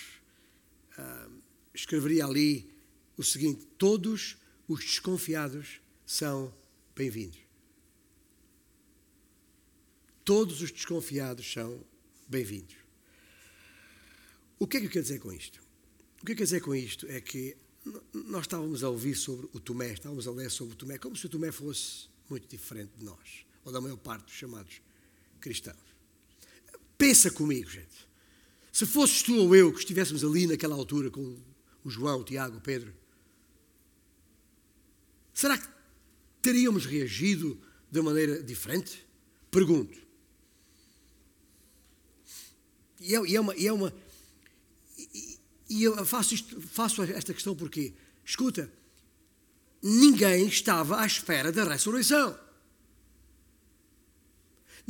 uh, 0.97 1.41
escreveria 1.73 2.25
ali 2.25 2.69
o 3.17 3.23
seguinte: 3.23 3.65
todos 3.77 4.37
os 4.67 4.81
desconfiados 4.81 5.81
são 6.05 6.53
bem-vindos. 6.95 7.39
Todos 10.23 10.61
os 10.61 10.71
desconfiados 10.71 11.51
são 11.51 11.83
bem-vindos. 12.27 12.75
O 14.59 14.67
que 14.67 14.77
é 14.77 14.79
que 14.79 14.85
eu 14.85 14.91
quero 14.91 15.03
dizer 15.03 15.19
com 15.19 15.33
isto? 15.33 15.59
O 16.21 16.25
que 16.25 16.33
eu 16.33 16.35
quero 16.35 16.45
dizer 16.45 16.61
com 16.61 16.75
isto 16.75 17.07
é 17.07 17.19
que 17.19 17.57
nós 18.13 18.41
estávamos 18.41 18.83
a 18.83 18.89
ouvir 18.89 19.15
sobre 19.15 19.49
o 19.53 19.59
Tomé, 19.59 19.93
estávamos 19.93 20.27
a 20.27 20.31
ler 20.31 20.51
sobre 20.51 20.75
o 20.75 20.77
Tomé, 20.77 20.99
como 20.99 21.15
se 21.15 21.25
o 21.25 21.29
Tomé 21.29 21.51
fosse 21.51 22.07
muito 22.29 22.47
diferente 22.47 22.91
de 22.97 23.03
nós, 23.03 23.45
ou 23.65 23.71
da 23.71 23.81
maior 23.81 23.97
parte 23.97 24.25
dos 24.25 24.33
chamados 24.33 24.81
cristãos. 25.39 25.90
Pensa 27.01 27.31
comigo, 27.31 27.67
gente. 27.67 28.07
Se 28.71 28.85
fosses 28.85 29.23
tu 29.23 29.35
ou 29.35 29.55
eu 29.55 29.73
que 29.73 29.79
estivéssemos 29.79 30.23
ali 30.23 30.45
naquela 30.45 30.75
altura 30.75 31.09
com 31.09 31.35
o 31.83 31.89
João, 31.89 32.19
o 32.19 32.23
Tiago, 32.23 32.57
o 32.57 32.61
Pedro, 32.61 32.93
será 35.33 35.57
que 35.57 35.67
teríamos 36.43 36.85
reagido 36.85 37.59
de 37.89 37.99
maneira 38.03 38.43
diferente? 38.43 39.03
Pergunto. 39.49 39.97
E 42.99 43.15
é, 43.15 43.25
e 43.25 43.35
é 43.35 43.41
uma, 43.41 43.55
e 43.55 43.65
é 43.65 43.73
uma 43.73 43.91
e 45.67 45.83
eu 45.83 46.05
faço, 46.05 46.35
isto, 46.35 46.61
faço 46.61 47.01
esta 47.01 47.33
questão 47.33 47.55
porque, 47.55 47.95
escuta, 48.23 48.71
ninguém 49.81 50.45
estava 50.45 51.01
à 51.01 51.05
espera 51.07 51.51
da 51.51 51.63
ressurreição. 51.63 52.37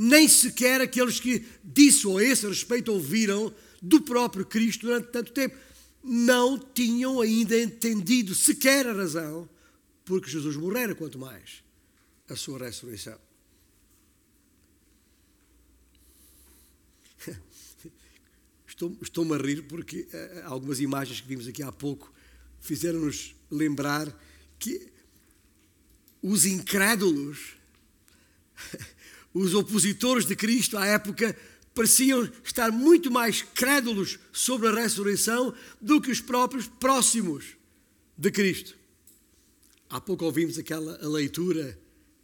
Nem 0.04 0.28
sequer 0.28 0.82
aqueles 0.82 1.20
que 1.20 1.46
disso 1.64 2.10
ou 2.10 2.20
esse 2.20 2.48
respeito 2.48 2.92
ouviram 2.92 3.54
do 3.80 4.02
próprio 4.02 4.44
Cristo 4.44 4.88
durante 4.88 5.12
tanto 5.12 5.32
tempo 5.32 5.56
não 6.04 6.58
tinham 6.58 7.22
ainda 7.22 7.56
entendido 7.60 8.34
sequer 8.34 8.88
a 8.88 8.94
razão 8.94 9.48
porque 10.04 10.32
Jesus 10.32 10.56
morrera, 10.56 10.96
quanto 10.96 11.20
mais 11.20 11.64
a 12.28 12.36
sua 12.36 12.58
ressurreição. 12.58 13.20
Estou-me 18.68 18.98
estou 19.04 19.34
a 19.34 19.38
rir 19.38 19.62
porque 19.68 20.08
uh, 20.12 20.48
algumas 20.48 20.80
imagens 20.80 21.22
que 21.22 21.28
vimos 21.28 21.48
aqui 21.48 21.62
há 21.62 21.72
pouco 21.72 22.12
fizeram-nos 22.60 23.36
lembrar 23.52 24.12
que 24.58 24.92
os 26.22 26.46
incrédulos, 26.46 27.58
os 29.34 29.54
opositores 29.54 30.26
de 30.26 30.36
Cristo 30.36 30.78
à 30.78 30.86
época, 30.86 31.36
pareciam 31.74 32.30
estar 32.44 32.72
muito 32.72 33.10
mais 33.10 33.42
crédulos 33.42 34.20
sobre 34.32 34.68
a 34.68 34.74
ressurreição 34.74 35.54
do 35.80 36.02
que 36.02 36.12
os 36.12 36.20
próprios 36.20 36.68
próximos 36.68 37.56
de 38.18 38.30
Cristo. 38.30 38.76
Há 39.90 40.00
pouco 40.00 40.26
ouvimos 40.26 40.58
aquela 40.58 40.98
leitura 41.08 41.78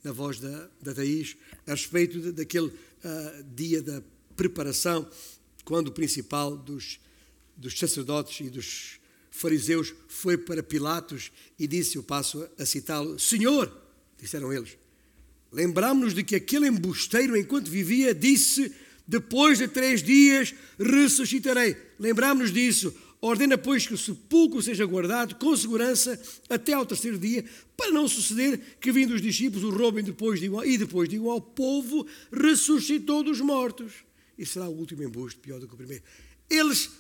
na 0.03 0.11
voz 0.11 0.39
da, 0.39 0.69
da 0.81 0.93
Thaís 0.93 1.35
a 1.65 1.71
respeito 1.71 2.19
de, 2.19 2.31
daquele 2.31 2.67
uh, 2.67 3.43
dia 3.55 3.81
da 3.81 4.01
preparação 4.35 5.09
quando 5.65 5.87
o 5.87 5.91
principal 5.91 6.55
dos, 6.55 6.99
dos 7.55 7.77
sacerdotes 7.77 8.45
e 8.45 8.49
dos 8.49 8.99
fariseus 9.29 9.93
foi 10.07 10.37
para 10.37 10.63
Pilatos 10.63 11.31
e 11.59 11.67
disse, 11.67 11.97
eu 11.97 12.03
passo 12.03 12.47
a 12.57 12.65
citá-lo, 12.65 13.19
Senhor, 13.19 13.71
disseram 14.17 14.51
eles, 14.53 14.77
lembramos-nos 15.51 16.13
de 16.13 16.23
que 16.23 16.35
aquele 16.35 16.67
embusteiro, 16.67 17.37
enquanto 17.37 17.69
vivia, 17.69 18.13
disse, 18.13 18.71
depois 19.07 19.57
de 19.57 19.67
três 19.67 20.03
dias 20.03 20.53
ressuscitarei. 20.77 21.75
Lembramos-nos 21.99 22.53
disso. 22.53 22.93
Ordena, 23.19 23.57
pois, 23.57 23.87
que 23.87 23.93
o 23.93 23.97
sepulcro 23.97 24.61
seja 24.61 24.85
guardado 24.85 25.35
com 25.35 25.55
segurança 25.57 26.21
até 26.49 26.73
ao 26.73 26.85
terceiro 26.85 27.17
dia, 27.17 27.43
para 27.75 27.91
não 27.91 28.07
suceder 28.07 28.77
que, 28.79 28.91
vindo 28.91 29.15
os 29.15 29.21
discípulos, 29.21 29.63
o 29.63 29.75
roubem 29.75 30.03
depois 30.03 30.39
de 30.39 30.45
igual, 30.45 30.63
e 30.63 30.77
depois 30.77 31.09
de 31.09 31.15
igual, 31.15 31.41
povo 31.41 32.05
ressuscitou 32.31 33.23
dos 33.23 33.41
mortos 33.41 33.91
e 34.37 34.45
será 34.45 34.67
o 34.67 34.77
último 34.77 35.03
embuste 35.03 35.39
pior 35.39 35.59
do 35.59 35.67
que 35.67 35.73
o 35.73 35.77
primeiro. 35.77 36.03
Eles 36.47 36.91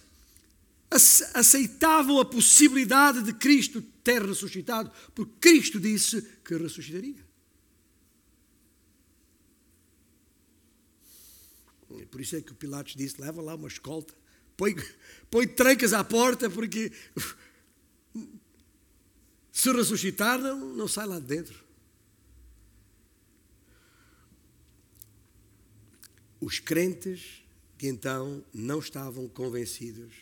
aceitavam 1.33 2.19
a 2.19 2.25
possibilidade 2.25 3.21
de 3.21 3.33
Cristo 3.33 3.81
ter 4.03 4.23
ressuscitado, 4.23 4.91
porque 5.13 5.33
Cristo 5.39 5.79
disse 5.79 6.25
que 6.43 6.55
ressuscitaria. 6.55 7.26
Por 12.09 12.21
isso 12.21 12.35
é 12.35 12.41
que 12.41 12.51
o 12.51 12.55
Pilatos 12.55 12.95
disse: 12.95 13.19
leva 13.21 13.41
lá 13.41 13.55
uma 13.55 13.67
escolta, 13.67 14.13
põe, 14.55 14.75
põe 15.29 15.47
trancas 15.47 15.93
à 15.93 16.03
porta, 16.03 16.49
porque 16.49 16.91
se 19.51 19.71
ressuscitar, 19.71 20.39
não, 20.39 20.59
não 20.73 20.87
sai 20.87 21.05
lá 21.05 21.19
de 21.19 21.25
dentro. 21.25 21.65
Os 26.39 26.59
crentes 26.59 27.43
que 27.77 27.87
então 27.87 28.43
não 28.53 28.79
estavam 28.79 29.27
convencidos 29.27 30.13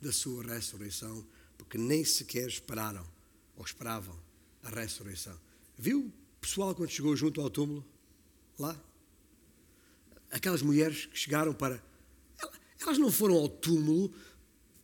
da 0.00 0.12
sua 0.12 0.42
ressurreição, 0.44 1.26
porque 1.56 1.76
nem 1.78 2.04
sequer 2.04 2.48
esperaram 2.48 3.06
ou 3.56 3.64
esperavam 3.64 4.18
a 4.62 4.68
ressurreição. 4.68 5.38
Viu 5.76 6.06
o 6.06 6.12
pessoal 6.40 6.74
quando 6.74 6.90
chegou 6.90 7.14
junto 7.16 7.40
ao 7.40 7.50
túmulo? 7.50 7.84
Lá? 8.58 8.78
Aquelas 10.30 10.62
mulheres 10.62 11.06
que 11.06 11.18
chegaram 11.18 11.52
para. 11.52 11.82
Elas 12.80 12.98
não 12.98 13.10
foram 13.10 13.34
ao 13.34 13.48
túmulo 13.48 14.12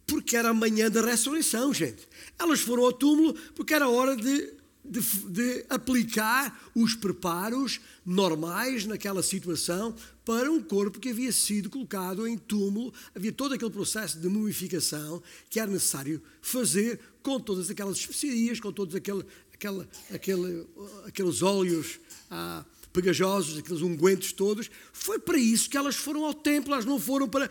porque 0.07 0.37
era 0.37 0.51
a 0.51 0.55
manhã 0.55 0.91
da 0.91 1.01
ressurreição, 1.01 1.73
gente. 1.73 2.07
Elas 2.39 2.61
foram 2.61 2.85
ao 2.85 2.93
túmulo 2.93 3.35
porque 3.55 3.73
era 3.73 3.89
hora 3.89 4.17
de, 4.17 4.53
de, 4.85 5.01
de, 5.01 5.65
aplicar 5.69 6.71
os 6.75 6.95
preparos 6.95 7.81
normais 8.05 8.85
naquela 8.85 9.23
situação 9.23 9.95
para 10.25 10.51
um 10.51 10.63
corpo 10.63 11.01
que 11.01 11.11
havia 11.11 11.33
sido 11.33 11.71
colocado 11.71 12.27
em 12.27 12.37
túmulo. 12.37 12.93
Havia 13.15 13.33
todo 13.33 13.55
aquele 13.55 13.71
processo 13.71 14.19
de 14.19 14.29
mumificação 14.29 15.23
que 15.49 15.59
era 15.59 15.71
necessário 15.71 16.23
fazer 16.43 17.01
com 17.23 17.41
todas 17.41 17.71
aquelas 17.71 17.97
especiarias, 17.97 18.61
com 18.61 18.73
todos 18.73 18.95
aquele, 18.95 19.25
aquele, 19.53 19.87
aquele, 20.13 20.67
aqueles 21.07 21.41
óleos. 21.41 21.99
Ah, 22.31 22.65
pegajosos, 22.95 23.59
aqueles 23.59 23.83
ungüentos 23.83 24.33
todos, 24.33 24.71
foi 24.93 25.19
para 25.19 25.37
isso 25.37 25.69
que 25.69 25.77
elas 25.77 25.97
foram 25.97 26.25
ao 26.25 26.33
templo, 26.33 26.73
elas 26.73 26.85
não 26.85 26.99
foram 26.99 27.29
para. 27.29 27.51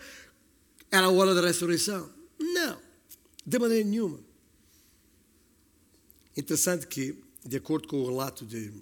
Era 0.90 1.06
a 1.06 1.10
hora 1.10 1.34
da 1.34 1.42
ressurreição. 1.46 2.10
Não, 2.38 2.80
de 3.44 3.58
maneira 3.58 3.84
nenhuma. 3.84 4.18
Interessante 6.34 6.86
que, 6.86 7.14
de 7.44 7.58
acordo 7.58 7.86
com 7.86 7.98
o 7.98 8.06
relato 8.06 8.46
de, 8.46 8.72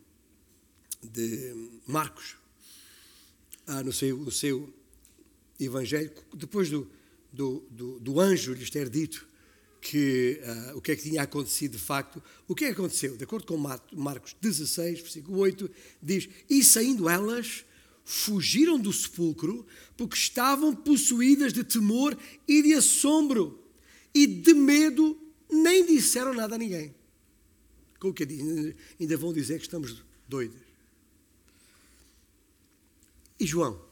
de 1.02 1.52
Marcos, 1.86 2.36
ah, 3.66 3.82
no, 3.82 3.92
seu, 3.92 4.16
no 4.16 4.30
seu 4.30 4.72
evangelho, 5.58 6.12
depois 6.32 6.70
do, 6.70 6.88
do, 7.32 7.66
do, 7.70 7.98
do 7.98 8.20
anjo 8.20 8.54
lhes 8.54 8.70
ter 8.70 8.88
dito 8.88 9.26
que 9.82 10.40
uh, 10.44 10.78
o 10.78 10.80
que 10.80 10.92
é 10.92 10.96
que 10.96 11.02
tinha 11.02 11.22
acontecido 11.22 11.72
de 11.72 11.78
facto, 11.78 12.22
o 12.46 12.54
que 12.54 12.64
é 12.64 12.68
que 12.68 12.74
aconteceu? 12.74 13.16
De 13.16 13.24
acordo 13.24 13.46
com 13.46 13.56
Marcos 13.92 14.36
16, 14.40 15.00
versículo 15.00 15.38
8, 15.38 15.68
diz: 16.00 16.28
E 16.48 16.62
saindo 16.62 17.08
elas, 17.08 17.64
fugiram 18.04 18.78
do 18.78 18.92
sepulcro, 18.92 19.66
porque 19.96 20.16
estavam 20.16 20.74
possuídas 20.74 21.52
de 21.52 21.64
temor 21.64 22.16
e 22.46 22.62
de 22.62 22.74
assombro, 22.74 23.60
e 24.14 24.24
de 24.24 24.54
medo 24.54 25.18
nem 25.50 25.84
disseram 25.84 26.32
nada 26.32 26.54
a 26.54 26.58
ninguém. 26.58 26.94
Com 27.98 28.08
o 28.08 28.14
que 28.14 28.26
ainda 29.00 29.16
vão 29.16 29.32
dizer 29.32 29.58
que 29.58 29.64
estamos 29.64 30.04
doidas. 30.28 30.60
E 33.38 33.46
João? 33.46 33.84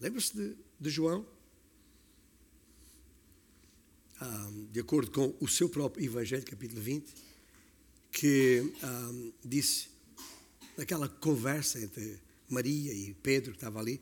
Lembra-se 0.00 0.32
de, 0.36 0.56
de, 0.78 0.90
João? 0.90 1.26
De 4.70 4.80
acordo 4.80 5.10
com 5.10 5.34
o 5.40 5.46
seu 5.46 5.68
próprio 5.68 6.04
Evangelho, 6.04 6.44
capítulo 6.44 6.80
20, 6.80 7.12
que 8.10 8.72
ah, 8.82 9.12
disse, 9.44 9.88
naquela 10.76 11.06
conversa 11.06 11.78
entre 11.78 12.18
Maria 12.48 12.94
e 12.94 13.12
Pedro, 13.14 13.52
que 13.52 13.58
estava 13.58 13.78
ali, 13.78 14.00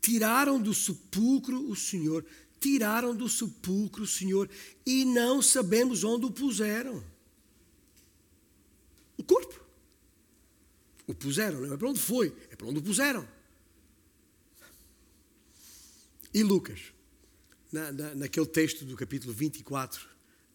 tiraram 0.00 0.60
do 0.60 0.72
sepulcro 0.72 1.68
o 1.68 1.74
Senhor, 1.74 2.24
tiraram 2.60 3.14
do 3.14 3.28
sepulcro 3.28 4.04
o 4.04 4.06
Senhor 4.06 4.48
e 4.86 5.04
não 5.04 5.42
sabemos 5.42 6.04
onde 6.04 6.26
o 6.26 6.30
puseram. 6.30 7.02
O 9.16 9.24
corpo. 9.24 9.60
O 11.08 11.14
puseram, 11.14 11.60
não 11.62 11.74
é 11.74 11.76
para 11.76 11.88
onde 11.88 11.98
foi, 11.98 12.32
é 12.50 12.56
para 12.56 12.66
onde 12.68 12.78
o 12.78 12.82
puseram. 12.82 13.26
E 16.32 16.42
Lucas, 16.42 16.92
na, 17.72 17.92
na, 17.92 18.14
naquele 18.14 18.46
texto 18.46 18.84
do 18.84 18.96
capítulo 18.96 19.32
24 19.32 20.00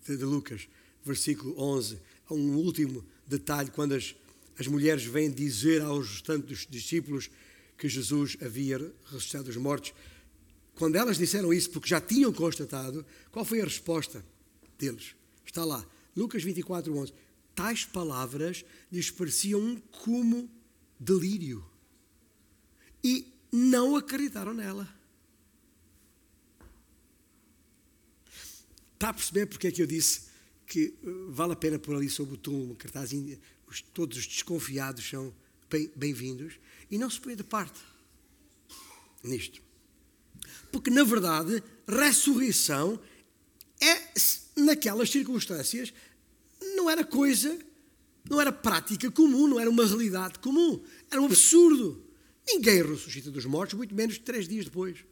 de, 0.06 0.18
de 0.18 0.24
Lucas, 0.24 0.68
versículo 1.04 1.60
11, 1.60 2.00
há 2.30 2.34
um 2.34 2.56
último 2.56 3.06
detalhe 3.28 3.72
quando 3.72 3.94
as, 3.94 4.16
as 4.58 4.68
mulheres 4.68 5.04
vêm 5.06 5.32
dizer 5.32 5.82
aos 5.82 6.10
restantes 6.10 6.68
discípulos 6.70 7.30
que 7.78 7.90
Jesus 7.90 8.38
havia 8.42 8.78
ressuscitado 9.06 9.46
dos 9.46 9.58
mortos. 9.58 9.94
Quando 10.76 10.96
elas 10.96 11.18
disseram 11.18 11.54
isso, 11.54 11.70
porque 11.70 11.90
já 11.90 12.02
tinham 12.02 12.34
constatado, 12.34 13.06
qual 13.32 13.46
foi 13.46 13.62
a 13.62 13.66
resposta 13.66 14.24
deles? 14.78 15.16
Está 15.46 15.64
lá, 15.64 15.86
Lucas 16.16 16.44
24, 16.44 16.96
11. 16.96 17.14
Tais 17.54 17.86
palavras 17.86 18.66
lhes 18.92 19.12
pareciam 19.12 19.82
como 19.92 20.50
delírio 21.00 21.64
e 23.04 23.32
não 23.52 23.96
acreditaram 23.96 24.54
nela. 24.54 24.88
Está 29.04 29.10
a 29.10 29.14
perceber 29.14 29.48
porque 29.48 29.68
é 29.68 29.72
que 29.74 29.82
eu 29.82 29.86
disse 29.86 30.22
que 30.66 30.94
eh, 31.04 31.10
vale 31.28 31.52
a 31.52 31.58
pena 31.58 31.78
pôr 31.78 31.94
ali 31.94 32.10
sobre 32.10 32.36
o 32.36 32.38
túmulo 32.38 32.72
um 32.72 32.76
cartazinho, 32.76 33.38
todos 33.94 34.18
os 34.18 34.26
desconfiados 34.26 35.06
são 35.06 35.34
bem-vindos, 35.94 36.54
e 36.90 36.98
não 36.98 37.10
se 37.10 37.20
põe 37.20 37.36
de 37.36 37.44
parte 37.44 37.82
nisto. 39.22 39.62
Porque, 40.72 40.90
na 40.90 41.04
verdade, 41.04 41.62
ressurreição 41.86 42.98
é, 43.82 44.14
naquelas 44.56 45.10
circunstâncias, 45.10 45.94
não 46.78 46.90
era 46.90 47.04
coisa, 47.04 47.60
não 48.30 48.40
era 48.40 48.54
prática 48.54 49.12
comum, 49.12 49.50
não 49.50 49.60
era 49.60 49.70
uma 49.70 49.86
realidade 49.86 50.40
comum. 50.40 50.82
Era 51.12 51.22
um 51.22 51.26
absurdo. 51.26 52.02
Ninguém 52.48 52.82
ressuscita 52.82 53.30
dos 53.30 53.44
mortos, 53.44 53.76
muito 53.76 53.94
menos 53.94 54.18
três 54.18 54.48
dias 54.48 54.64
depois. 54.64 55.04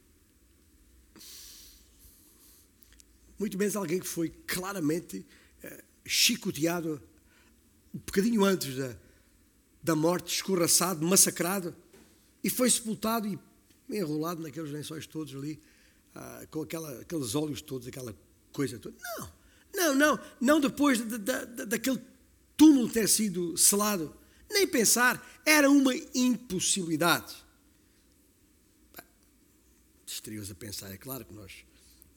Muito 3.42 3.58
menos 3.58 3.76
alguém 3.76 4.00
que 4.00 4.08
foi 4.08 4.30
claramente 4.46 5.26
eh, 5.64 5.84
chicoteado 6.06 7.02
um 7.92 7.98
bocadinho 7.98 8.46
antes 8.46 8.76
da, 8.76 8.96
da 9.82 9.96
morte, 9.96 10.32
escorraçado, 10.32 11.04
massacrado, 11.04 11.76
e 12.44 12.52
foi 12.52 12.70
sepultado 12.70 13.28
e 13.28 13.40
enrolado 13.90 14.44
naqueles 14.44 14.70
lençóis 14.70 15.08
todos 15.08 15.34
ali, 15.34 15.60
ah, 16.14 16.46
com 16.52 16.62
aquela, 16.62 17.02
aqueles 17.02 17.34
olhos 17.34 17.64
todos, 17.64 17.88
aquela 17.88 18.16
coisa 18.54 18.78
toda. 18.78 18.96
Não, 19.18 19.34
não, 19.74 19.96
não, 19.96 20.20
não 20.40 20.60
depois 20.60 21.00
de, 21.00 21.18
de, 21.18 21.46
de, 21.48 21.66
daquele 21.66 22.00
túmulo 22.56 22.92
ter 22.92 23.10
sido 23.10 23.58
selado. 23.58 24.16
Nem 24.52 24.68
pensar, 24.68 25.42
era 25.44 25.68
uma 25.68 25.96
impossibilidade. 26.14 27.34
Estaria-os 30.06 30.52
a 30.52 30.54
pensar, 30.54 30.92
é 30.92 30.98
claro 30.98 31.26
que 31.26 31.34
nós, 31.34 31.66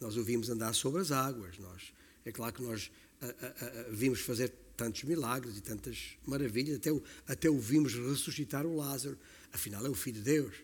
nós 0.05 0.19
ouvimos 0.19 0.51
andar 0.51 0.75
sobre 0.75 1.01
as 1.01 1.11
águas, 1.11 1.59
nós, 1.59 1.95
é 2.27 2.31
claro 2.31 2.53
que 2.53 2.62
nós 2.62 2.90
a, 3.23 3.27
a, 3.27 3.81
a, 3.81 3.83
vimos 3.88 4.21
fazer 4.21 4.53
tantos 4.77 5.03
milagres 5.05 5.57
e 5.57 5.62
tantas 5.62 6.19
maravilhas, 6.27 6.77
até 6.77 6.93
o, 6.93 7.03
até 7.27 7.49
o 7.49 7.59
vimos 7.59 7.95
ressuscitar 7.95 8.67
o 8.67 8.77
Lázaro, 8.77 9.19
afinal 9.51 9.85
é 9.87 9.88
o 9.88 9.95
Filho 9.95 10.19
de 10.19 10.25
Deus. 10.25 10.55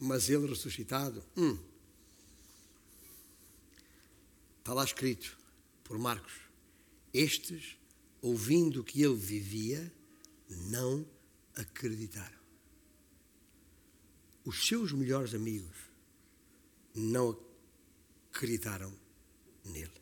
Mas 0.00 0.28
ele 0.28 0.48
ressuscitado, 0.48 1.22
hum, 1.36 1.56
está 4.58 4.74
lá 4.74 4.82
escrito 4.82 5.38
por 5.84 5.96
Marcos: 5.96 6.32
estes, 7.14 7.76
ouvindo 8.20 8.82
que 8.82 9.00
ele 9.00 9.14
vivia, 9.14 9.92
não 10.48 11.06
acreditaram. 11.54 12.42
Os 14.44 14.66
seus 14.66 14.90
melhores 14.90 15.34
amigos 15.34 15.76
não 16.96 17.30
acreditaram 17.30 17.51
nele. 19.64 19.92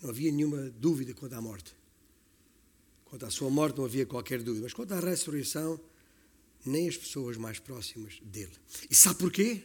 Não 0.00 0.10
havia 0.10 0.32
nenhuma 0.32 0.70
dúvida 0.70 1.14
quanto 1.14 1.34
à 1.34 1.40
morte. 1.40 1.74
Quanto 3.04 3.26
à 3.26 3.30
sua 3.30 3.50
morte 3.50 3.76
não 3.76 3.84
havia 3.84 4.06
qualquer 4.06 4.42
dúvida, 4.42 4.64
mas 4.64 4.72
quanto 4.72 4.92
à 4.92 5.00
ressurreição, 5.00 5.80
nem 6.64 6.88
as 6.88 6.96
pessoas 6.96 7.36
mais 7.36 7.58
próximas 7.58 8.18
dele. 8.22 8.52
E 8.90 8.94
sabe 8.94 9.18
porquê? 9.18 9.64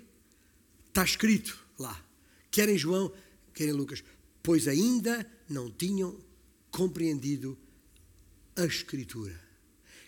Está 0.88 1.04
escrito 1.04 1.66
lá, 1.78 2.04
quer 2.52 2.68
em 2.70 2.78
João, 2.78 3.14
quer 3.54 3.68
em 3.68 3.72
Lucas, 3.72 4.04
pois 4.44 4.68
ainda 4.68 5.30
não 5.48 5.70
tinham 5.70 6.20
compreendido 6.72 7.58
a 8.56 8.66
Escritura, 8.66 9.40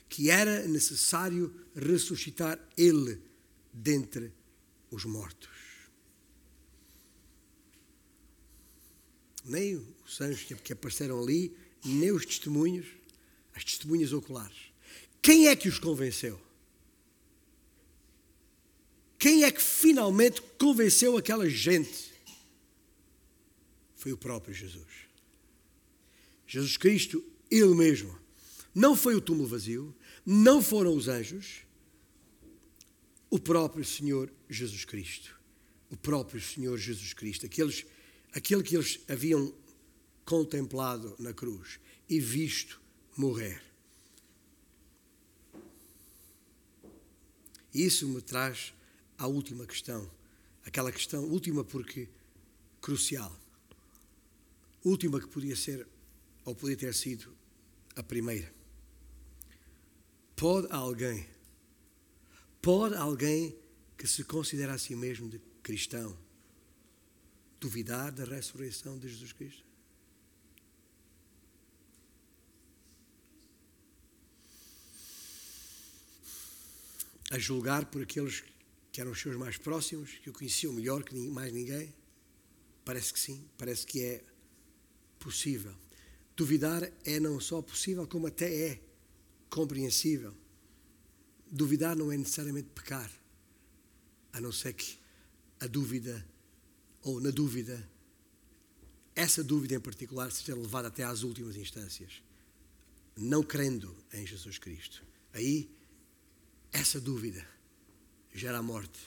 que 0.08 0.30
era 0.30 0.68
necessário 0.68 1.54
ressuscitar 1.76 2.60
ele 2.76 3.22
dentre 3.72 4.34
os 4.92 5.06
mortos. 5.06 5.69
Nem 9.50 9.76
os 10.06 10.22
anjos 10.22 10.44
que 10.64 10.74
apareceram 10.74 11.22
ali, 11.22 11.56
nem 11.84 12.12
os 12.12 12.26
testemunhos, 12.26 12.88
as 13.54 13.64
testemunhas 13.64 14.14
oculares. 14.14 14.58
Quem 15.22 15.48
é 15.48 15.56
que 15.56 15.68
os 15.68 15.80
convenceu? 15.80 16.40
Quem 19.18 19.44
é 19.44 19.52
que 19.52 19.62
finalmente 19.62 20.42
convenceu 20.58 21.18
aquela 21.18 21.50
gente? 21.50 22.14
Foi 23.96 24.14
o 24.14 24.18
próprio 24.18 24.54
Jesus. 24.54 24.88
Jesus 26.48 26.78
Cristo, 26.78 27.24
Ele 27.52 27.76
mesmo. 27.76 28.18
Não 28.74 28.96
foi 28.96 29.16
o 29.16 29.22
túmulo 29.22 29.48
vazio, 29.48 29.94
não 30.26 30.62
foram 30.62 30.96
os 30.96 31.10
anjos, 31.10 31.64
o 33.30 33.38
próprio 33.38 33.84
Senhor 33.84 34.32
Jesus 34.50 34.86
Cristo. 34.86 35.38
O 35.90 35.98
próprio 35.98 36.40
Senhor 36.40 36.78
Jesus 36.78 37.14
Cristo. 37.14 37.46
Aqueles, 37.46 37.86
aquele 38.34 38.64
que 38.64 38.76
eles 38.76 39.00
haviam 39.08 39.54
contemplado 40.26 41.16
na 41.20 41.34
cruz 41.34 41.80
e 42.08 42.20
visto 42.20 42.80
morrer. 43.16 43.62
Isso 47.74 48.08
me 48.08 48.22
traz 48.22 48.74
à 49.18 49.28
última 49.28 49.66
questão. 49.66 50.10
Aquela 50.64 50.92
questão, 50.92 51.24
última 51.26 51.64
porque 51.64 52.08
crucial. 52.82 53.36
Última 54.84 55.20
que 55.20 55.28
podia 55.28 55.56
ser, 55.56 55.88
ou 56.46 56.56
podia 56.56 56.78
ter 56.78 56.94
sido, 56.94 57.36
a 57.96 58.04
primeira. 58.04 58.54
Pode 60.36 60.68
alguém, 60.72 61.28
pode 62.62 62.96
alguém 62.96 63.56
que 63.98 64.08
se 64.08 64.24
considera 64.24 64.74
a 64.74 64.78
si 64.78 64.96
mesmo 64.96 65.30
de 65.30 65.40
cristão 65.62 66.18
duvidar 67.60 68.12
da 68.12 68.24
ressurreição 68.24 68.98
de 68.98 69.10
Jesus 69.10 69.34
Cristo? 69.34 69.66
A 77.32 77.38
julgar 77.38 77.86
por 77.86 78.02
aqueles 78.02 78.44
que 78.92 79.00
eram 79.00 79.12
os 79.12 79.22
seus 79.22 79.36
mais 79.36 79.58
próximos, 79.58 80.12
que 80.18 80.30
o 80.30 80.34
conheciam 80.34 80.74
melhor 80.74 81.04
que 81.04 81.16
mais 81.16 81.54
ninguém? 81.54 81.94
Parece 82.84 83.14
que 83.14 83.20
sim, 83.20 83.48
parece 83.58 83.86
que 83.86 84.02
é 84.02 84.24
possível. 85.20 85.76
Duvidar 86.36 86.90
é 87.04 87.20
não 87.20 87.40
só 87.40 87.62
possível, 87.62 88.08
como 88.08 88.26
até 88.26 88.52
é 88.54 88.82
compreensível. 89.50 90.34
Duvidar 91.52 91.96
não 91.96 92.12
é 92.12 92.18
necessariamente 92.18 92.70
pecar, 92.70 93.12
a 94.32 94.40
não 94.40 94.52
ser 94.52 94.74
que 94.74 94.98
a 95.60 95.68
dúvida, 95.68 96.26
ou 97.04 97.20
na 97.20 97.32
dúvida, 97.32 97.88
essa 99.16 99.44
dúvida 99.44 99.76
em 99.76 99.80
particular 99.80 100.32
seja 100.32 100.56
levada 100.56 100.88
até 100.88 101.04
às 101.04 101.24
últimas 101.24 101.56
instâncias, 101.56 102.24
não 103.16 103.44
crendo 103.44 103.96
em 104.14 104.26
Jesus 104.26 104.58
Cristo. 104.58 105.04
Aí, 105.34 105.70
essa 106.72 107.00
dúvida 107.00 107.46
gera 108.34 108.60
a 108.60 108.64
morte 108.64 109.00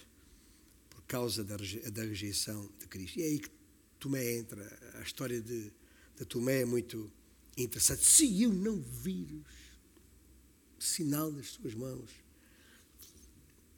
por 0.91 1.03
causa 1.03 1.45
da, 1.45 1.57
da 1.57 2.03
rejeição 2.03 2.71
de 2.79 2.87
Cristo. 2.87 3.19
E 3.19 3.23
é 3.23 3.27
aí 3.27 3.39
que 3.39 3.51
Tomé 3.99 4.39
entra. 4.39 4.93
A 4.95 5.03
história 5.03 5.41
de, 5.41 5.73
de 6.17 6.25
Tomé 6.25 6.63
é 6.63 6.65
muito 6.65 7.11
interessante. 7.57 8.05
Se 8.05 8.43
eu 8.43 8.53
não 8.53 8.81
vir 8.81 9.45
o 10.79 10.83
sinal 10.83 11.31
das 11.31 11.49
suas 11.51 11.75
mãos, 11.75 12.11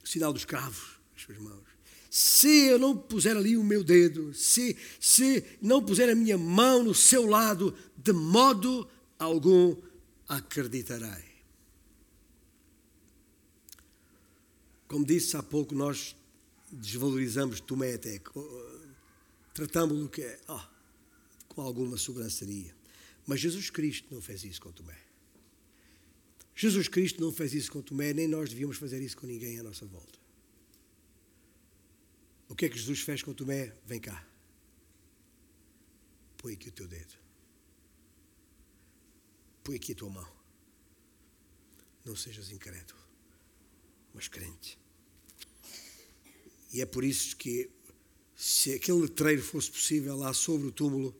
sinal 0.03 0.31
dos 0.31 0.45
cravos 0.45 0.99
das 1.13 1.23
suas 1.23 1.37
mãos, 1.37 1.74
se 2.15 2.67
eu 2.67 2.79
não 2.79 2.95
puser 2.95 3.35
ali 3.35 3.57
o 3.57 3.63
meu 3.63 3.83
dedo, 3.83 4.33
se, 4.33 4.77
se 5.01 5.43
não 5.61 5.83
puser 5.83 6.09
a 6.09 6.15
minha 6.15 6.37
mão 6.37 6.81
no 6.81 6.95
seu 6.95 7.25
lado, 7.25 7.75
de 7.97 8.13
modo 8.13 8.89
algum 9.19 9.75
acreditarei. 10.25 11.25
Como 14.87 15.05
disse 15.05 15.35
há 15.35 15.43
pouco, 15.43 15.75
nós 15.75 16.15
desvalorizamos 16.71 17.59
Tomé 17.59 17.95
até, 17.95 18.21
tratamos-lo 19.53 20.09
oh, 20.47 20.61
com 21.49 21.61
alguma 21.63 21.97
sobranceria. 21.97 22.73
Mas 23.27 23.41
Jesus 23.41 23.69
Cristo 23.69 24.07
não 24.09 24.21
fez 24.21 24.45
isso 24.45 24.61
com 24.61 24.71
Tomé. 24.71 24.97
Jesus 26.55 26.87
Cristo 26.87 27.19
não 27.21 27.33
fez 27.33 27.53
isso 27.53 27.69
com 27.73 27.81
Tomé, 27.81 28.13
nem 28.13 28.25
nós 28.25 28.51
devíamos 28.51 28.77
fazer 28.77 29.01
isso 29.01 29.17
com 29.17 29.27
ninguém 29.27 29.59
à 29.59 29.63
nossa 29.63 29.85
volta. 29.85 30.24
O 32.47 32.55
que 32.55 32.65
é 32.65 32.69
que 32.69 32.77
Jesus 32.77 33.01
fez 33.01 33.23
com 33.23 33.33
Tomé? 33.33 33.73
Vem 33.85 33.99
cá. 33.99 34.25
Põe 36.37 36.53
aqui 36.53 36.69
o 36.69 36.71
teu 36.71 36.87
dedo. 36.87 37.13
Põe 39.63 39.75
aqui 39.75 39.93
a 39.93 39.95
tua 39.95 40.09
mão. 40.09 40.35
Não 42.03 42.15
sejas 42.15 42.51
incrédulo 42.51 43.05
mas 44.15 44.29
crente. 44.29 44.79
E 46.71 46.81
é 46.81 46.85
por 46.85 47.03
isso 47.03 47.35
que, 47.35 47.69
se 48.33 48.73
aquele 48.73 49.01
letreiro 49.01 49.43
fosse 49.43 49.69
possível 49.69 50.15
lá 50.15 50.33
sobre 50.33 50.67
o 50.67 50.71
túmulo, 50.71 51.15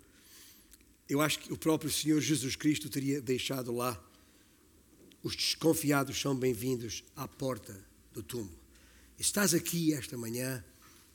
eu 1.07 1.21
acho 1.21 1.39
que 1.39 1.51
o 1.51 1.57
próprio 1.57 1.91
Senhor 1.91 2.19
Jesus 2.21 2.55
Cristo 2.55 2.89
teria 2.89 3.21
deixado 3.21 3.73
lá. 3.73 4.01
Os 5.21 5.35
desconfiados 5.35 6.19
são 6.19 6.35
bem-vindos 6.35 7.03
à 7.15 7.27
porta 7.27 7.77
do 8.13 8.23
túmulo. 8.23 8.57
Estás 9.19 9.53
aqui 9.53 9.93
esta 9.93 10.17
manhã, 10.17 10.63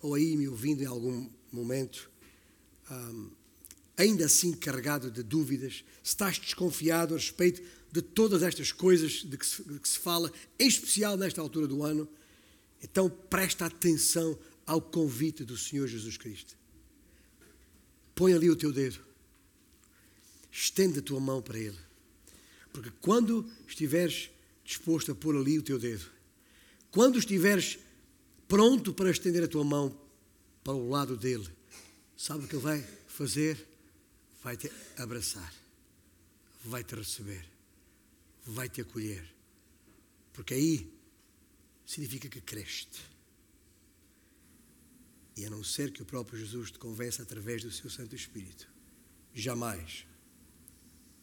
ou 0.00 0.14
aí 0.14 0.36
me 0.36 0.48
ouvindo 0.48 0.82
em 0.82 0.86
algum 0.86 1.28
momento, 1.52 2.10
um, 2.90 3.30
ainda 3.96 4.24
assim 4.24 4.52
carregado 4.52 5.10
de 5.10 5.22
dúvidas, 5.22 5.84
estás 6.02 6.38
desconfiado 6.38 7.14
a 7.14 7.18
respeito 7.18 7.62
de 7.92 8.00
todas 8.00 8.42
estas 8.42 8.72
coisas 8.72 9.24
de 9.24 9.36
que, 9.36 9.46
se, 9.46 9.62
de 9.62 9.78
que 9.78 9.88
se 9.88 9.98
fala, 9.98 10.32
em 10.58 10.66
especial 10.66 11.16
nesta 11.16 11.40
altura 11.40 11.66
do 11.66 11.82
ano, 11.82 12.08
então 12.82 13.10
presta 13.10 13.66
atenção 13.66 14.38
ao 14.66 14.80
convite 14.80 15.44
do 15.44 15.56
Senhor 15.56 15.86
Jesus 15.86 16.16
Cristo. 16.16 16.56
Põe 18.14 18.32
ali 18.32 18.48
o 18.48 18.56
teu 18.56 18.72
dedo, 18.72 19.00
estende 20.50 21.00
a 21.00 21.02
tua 21.02 21.20
mão 21.20 21.42
para 21.42 21.58
Ele, 21.58 21.78
porque 22.72 22.90
quando 23.00 23.46
estiveres 23.66 24.30
disposto 24.64 25.12
a 25.12 25.14
pôr 25.14 25.36
ali 25.36 25.58
o 25.58 25.62
teu 25.62 25.78
dedo, 25.78 26.06
quando 26.90 27.18
estiveres 27.18 27.78
pronto 28.50 28.92
para 28.92 29.10
estender 29.10 29.42
a 29.42 29.48
tua 29.48 29.64
mão 29.64 29.98
para 30.62 30.74
o 30.74 30.90
lado 30.90 31.16
dele, 31.16 31.48
sabe 32.14 32.44
o 32.44 32.48
que 32.48 32.56
ele 32.56 32.62
vai 32.62 32.84
fazer? 33.06 33.66
Vai 34.42 34.58
te 34.58 34.70
abraçar, 34.98 35.54
vai 36.64 36.84
te 36.84 36.94
receber 36.94 37.50
vai 38.46 38.68
te 38.68 38.80
acolher. 38.80 39.24
Porque 40.32 40.54
aí 40.54 40.92
significa 41.86 42.28
que 42.28 42.40
cresce. 42.40 42.86
E 45.36 45.44
a 45.44 45.50
não 45.50 45.64
ser 45.64 45.92
que 45.92 46.02
o 46.02 46.06
próprio 46.06 46.38
Jesus 46.38 46.70
te 46.70 46.78
convença 46.78 47.22
através 47.22 47.62
do 47.62 47.70
seu 47.70 47.88
Santo 47.88 48.14
Espírito, 48.14 48.68
jamais 49.34 50.06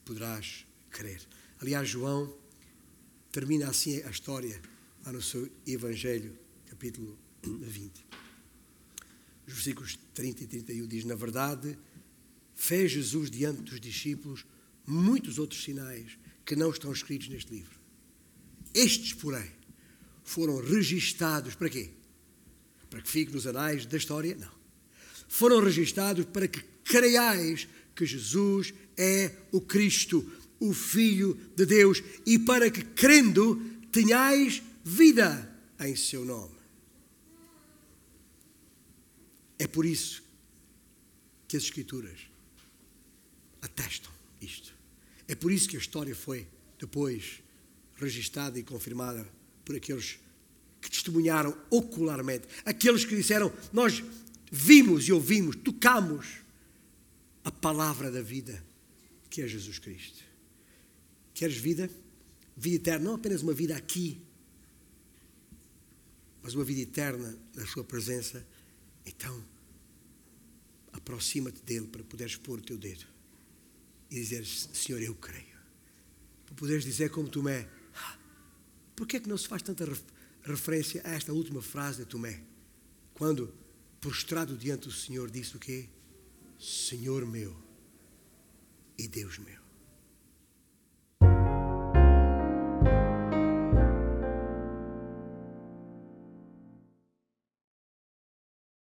poderás 0.04 0.66
crer. 0.90 1.20
Aliás, 1.60 1.88
João 1.88 2.34
termina 3.30 3.68
assim 3.68 4.02
a 4.02 4.10
história 4.10 4.60
lá 5.04 5.12
no 5.12 5.22
seu 5.22 5.50
Evangelho, 5.66 6.36
capítulo 6.68 7.18
20. 7.42 8.04
Os 9.46 9.54
versículos 9.54 9.98
30 10.14 10.44
e 10.44 10.46
31 10.46 10.86
diz: 10.86 11.04
Na 11.04 11.14
verdade, 11.14 11.78
fez 12.54 12.92
Jesus 12.92 13.30
diante 13.30 13.62
dos 13.62 13.80
discípulos 13.80 14.44
muitos 14.86 15.38
outros 15.38 15.62
sinais 15.62 16.18
que 16.44 16.54
não 16.54 16.70
estão 16.70 16.92
escritos 16.92 17.28
neste 17.28 17.52
livro. 17.52 17.78
Estes, 18.74 19.14
porém, 19.14 19.50
foram 20.22 20.62
registados 20.62 21.54
para 21.54 21.70
quê? 21.70 21.90
Para 22.90 23.00
que 23.00 23.10
fique 23.10 23.32
nos 23.32 23.46
anais 23.46 23.86
da 23.86 23.96
história? 23.96 24.36
Não. 24.36 24.58
Foram 25.28 25.60
registados 25.62 26.24
para 26.26 26.48
que 26.48 26.62
creiais 26.84 27.68
que 27.94 28.06
Jesus 28.06 28.72
é 28.96 29.34
o 29.52 29.60
Cristo, 29.60 30.30
o 30.60 30.72
Filho 30.72 31.34
de 31.56 31.66
Deus, 31.66 32.02
e 32.24 32.38
para 32.38 32.70
que, 32.70 32.82
crendo, 32.82 33.56
tenhais 33.90 34.62
vida 34.84 35.54
em 35.80 35.94
seu 35.94 36.24
nome. 36.24 36.57
É 39.58 39.66
por 39.66 39.84
isso 39.84 40.22
que 41.46 41.56
as 41.56 41.64
Escrituras 41.64 42.20
atestam 43.60 44.12
isto. 44.40 44.74
É 45.26 45.34
por 45.34 45.50
isso 45.50 45.68
que 45.68 45.76
a 45.76 45.80
história 45.80 46.14
foi 46.14 46.46
depois 46.78 47.42
registada 47.96 48.58
e 48.58 48.62
confirmada 48.62 49.28
por 49.64 49.74
aqueles 49.76 50.18
que 50.80 50.90
testemunharam 50.90 51.56
ocularmente, 51.70 52.46
aqueles 52.64 53.04
que 53.04 53.16
disseram: 53.16 53.52
Nós 53.72 54.02
vimos 54.50 55.08
e 55.08 55.12
ouvimos, 55.12 55.56
tocamos 55.56 56.38
a 57.44 57.50
palavra 57.50 58.10
da 58.10 58.22
vida, 58.22 58.62
que 59.28 59.42
é 59.42 59.48
Jesus 59.48 59.78
Cristo. 59.78 60.22
Queres 61.34 61.56
vida? 61.56 61.90
Vida 62.56 62.76
eterna, 62.76 63.04
não 63.04 63.14
apenas 63.14 63.42
uma 63.42 63.52
vida 63.52 63.76
aqui, 63.76 64.20
mas 66.42 66.54
uma 66.54 66.64
vida 66.64 66.80
eterna 66.80 67.38
na 67.54 67.66
Sua 67.66 67.84
presença. 67.84 68.44
Então, 69.08 69.42
aproxima-te 70.92 71.62
dele 71.62 71.86
para 71.86 72.04
poderes 72.04 72.36
pôr 72.36 72.58
o 72.58 72.62
teu 72.62 72.76
dedo 72.76 73.06
e 74.10 74.14
dizeres: 74.16 74.68
Senhor, 74.74 75.02
eu 75.02 75.14
creio. 75.14 75.58
Para 76.44 76.54
poderes 76.54 76.84
dizer 76.84 77.10
como 77.10 77.28
Tomé: 77.28 77.66
ah, 77.94 78.18
Por 78.94 79.06
é 79.14 79.18
que 79.18 79.28
não 79.28 79.38
se 79.38 79.48
faz 79.48 79.62
tanta 79.62 79.84
referência 80.42 81.00
a 81.04 81.10
esta 81.10 81.32
última 81.32 81.62
frase 81.62 81.98
de 81.98 82.04
Tomé? 82.04 82.42
Quando, 83.14 83.52
prostrado 83.98 84.56
diante 84.56 84.82
do 84.82 84.92
Senhor, 84.92 85.30
disse 85.30 85.56
o 85.56 85.58
quê? 85.58 85.88
Senhor 86.58 87.24
meu 87.24 87.56
e 88.98 89.08
Deus 89.08 89.38
meu. 89.38 89.67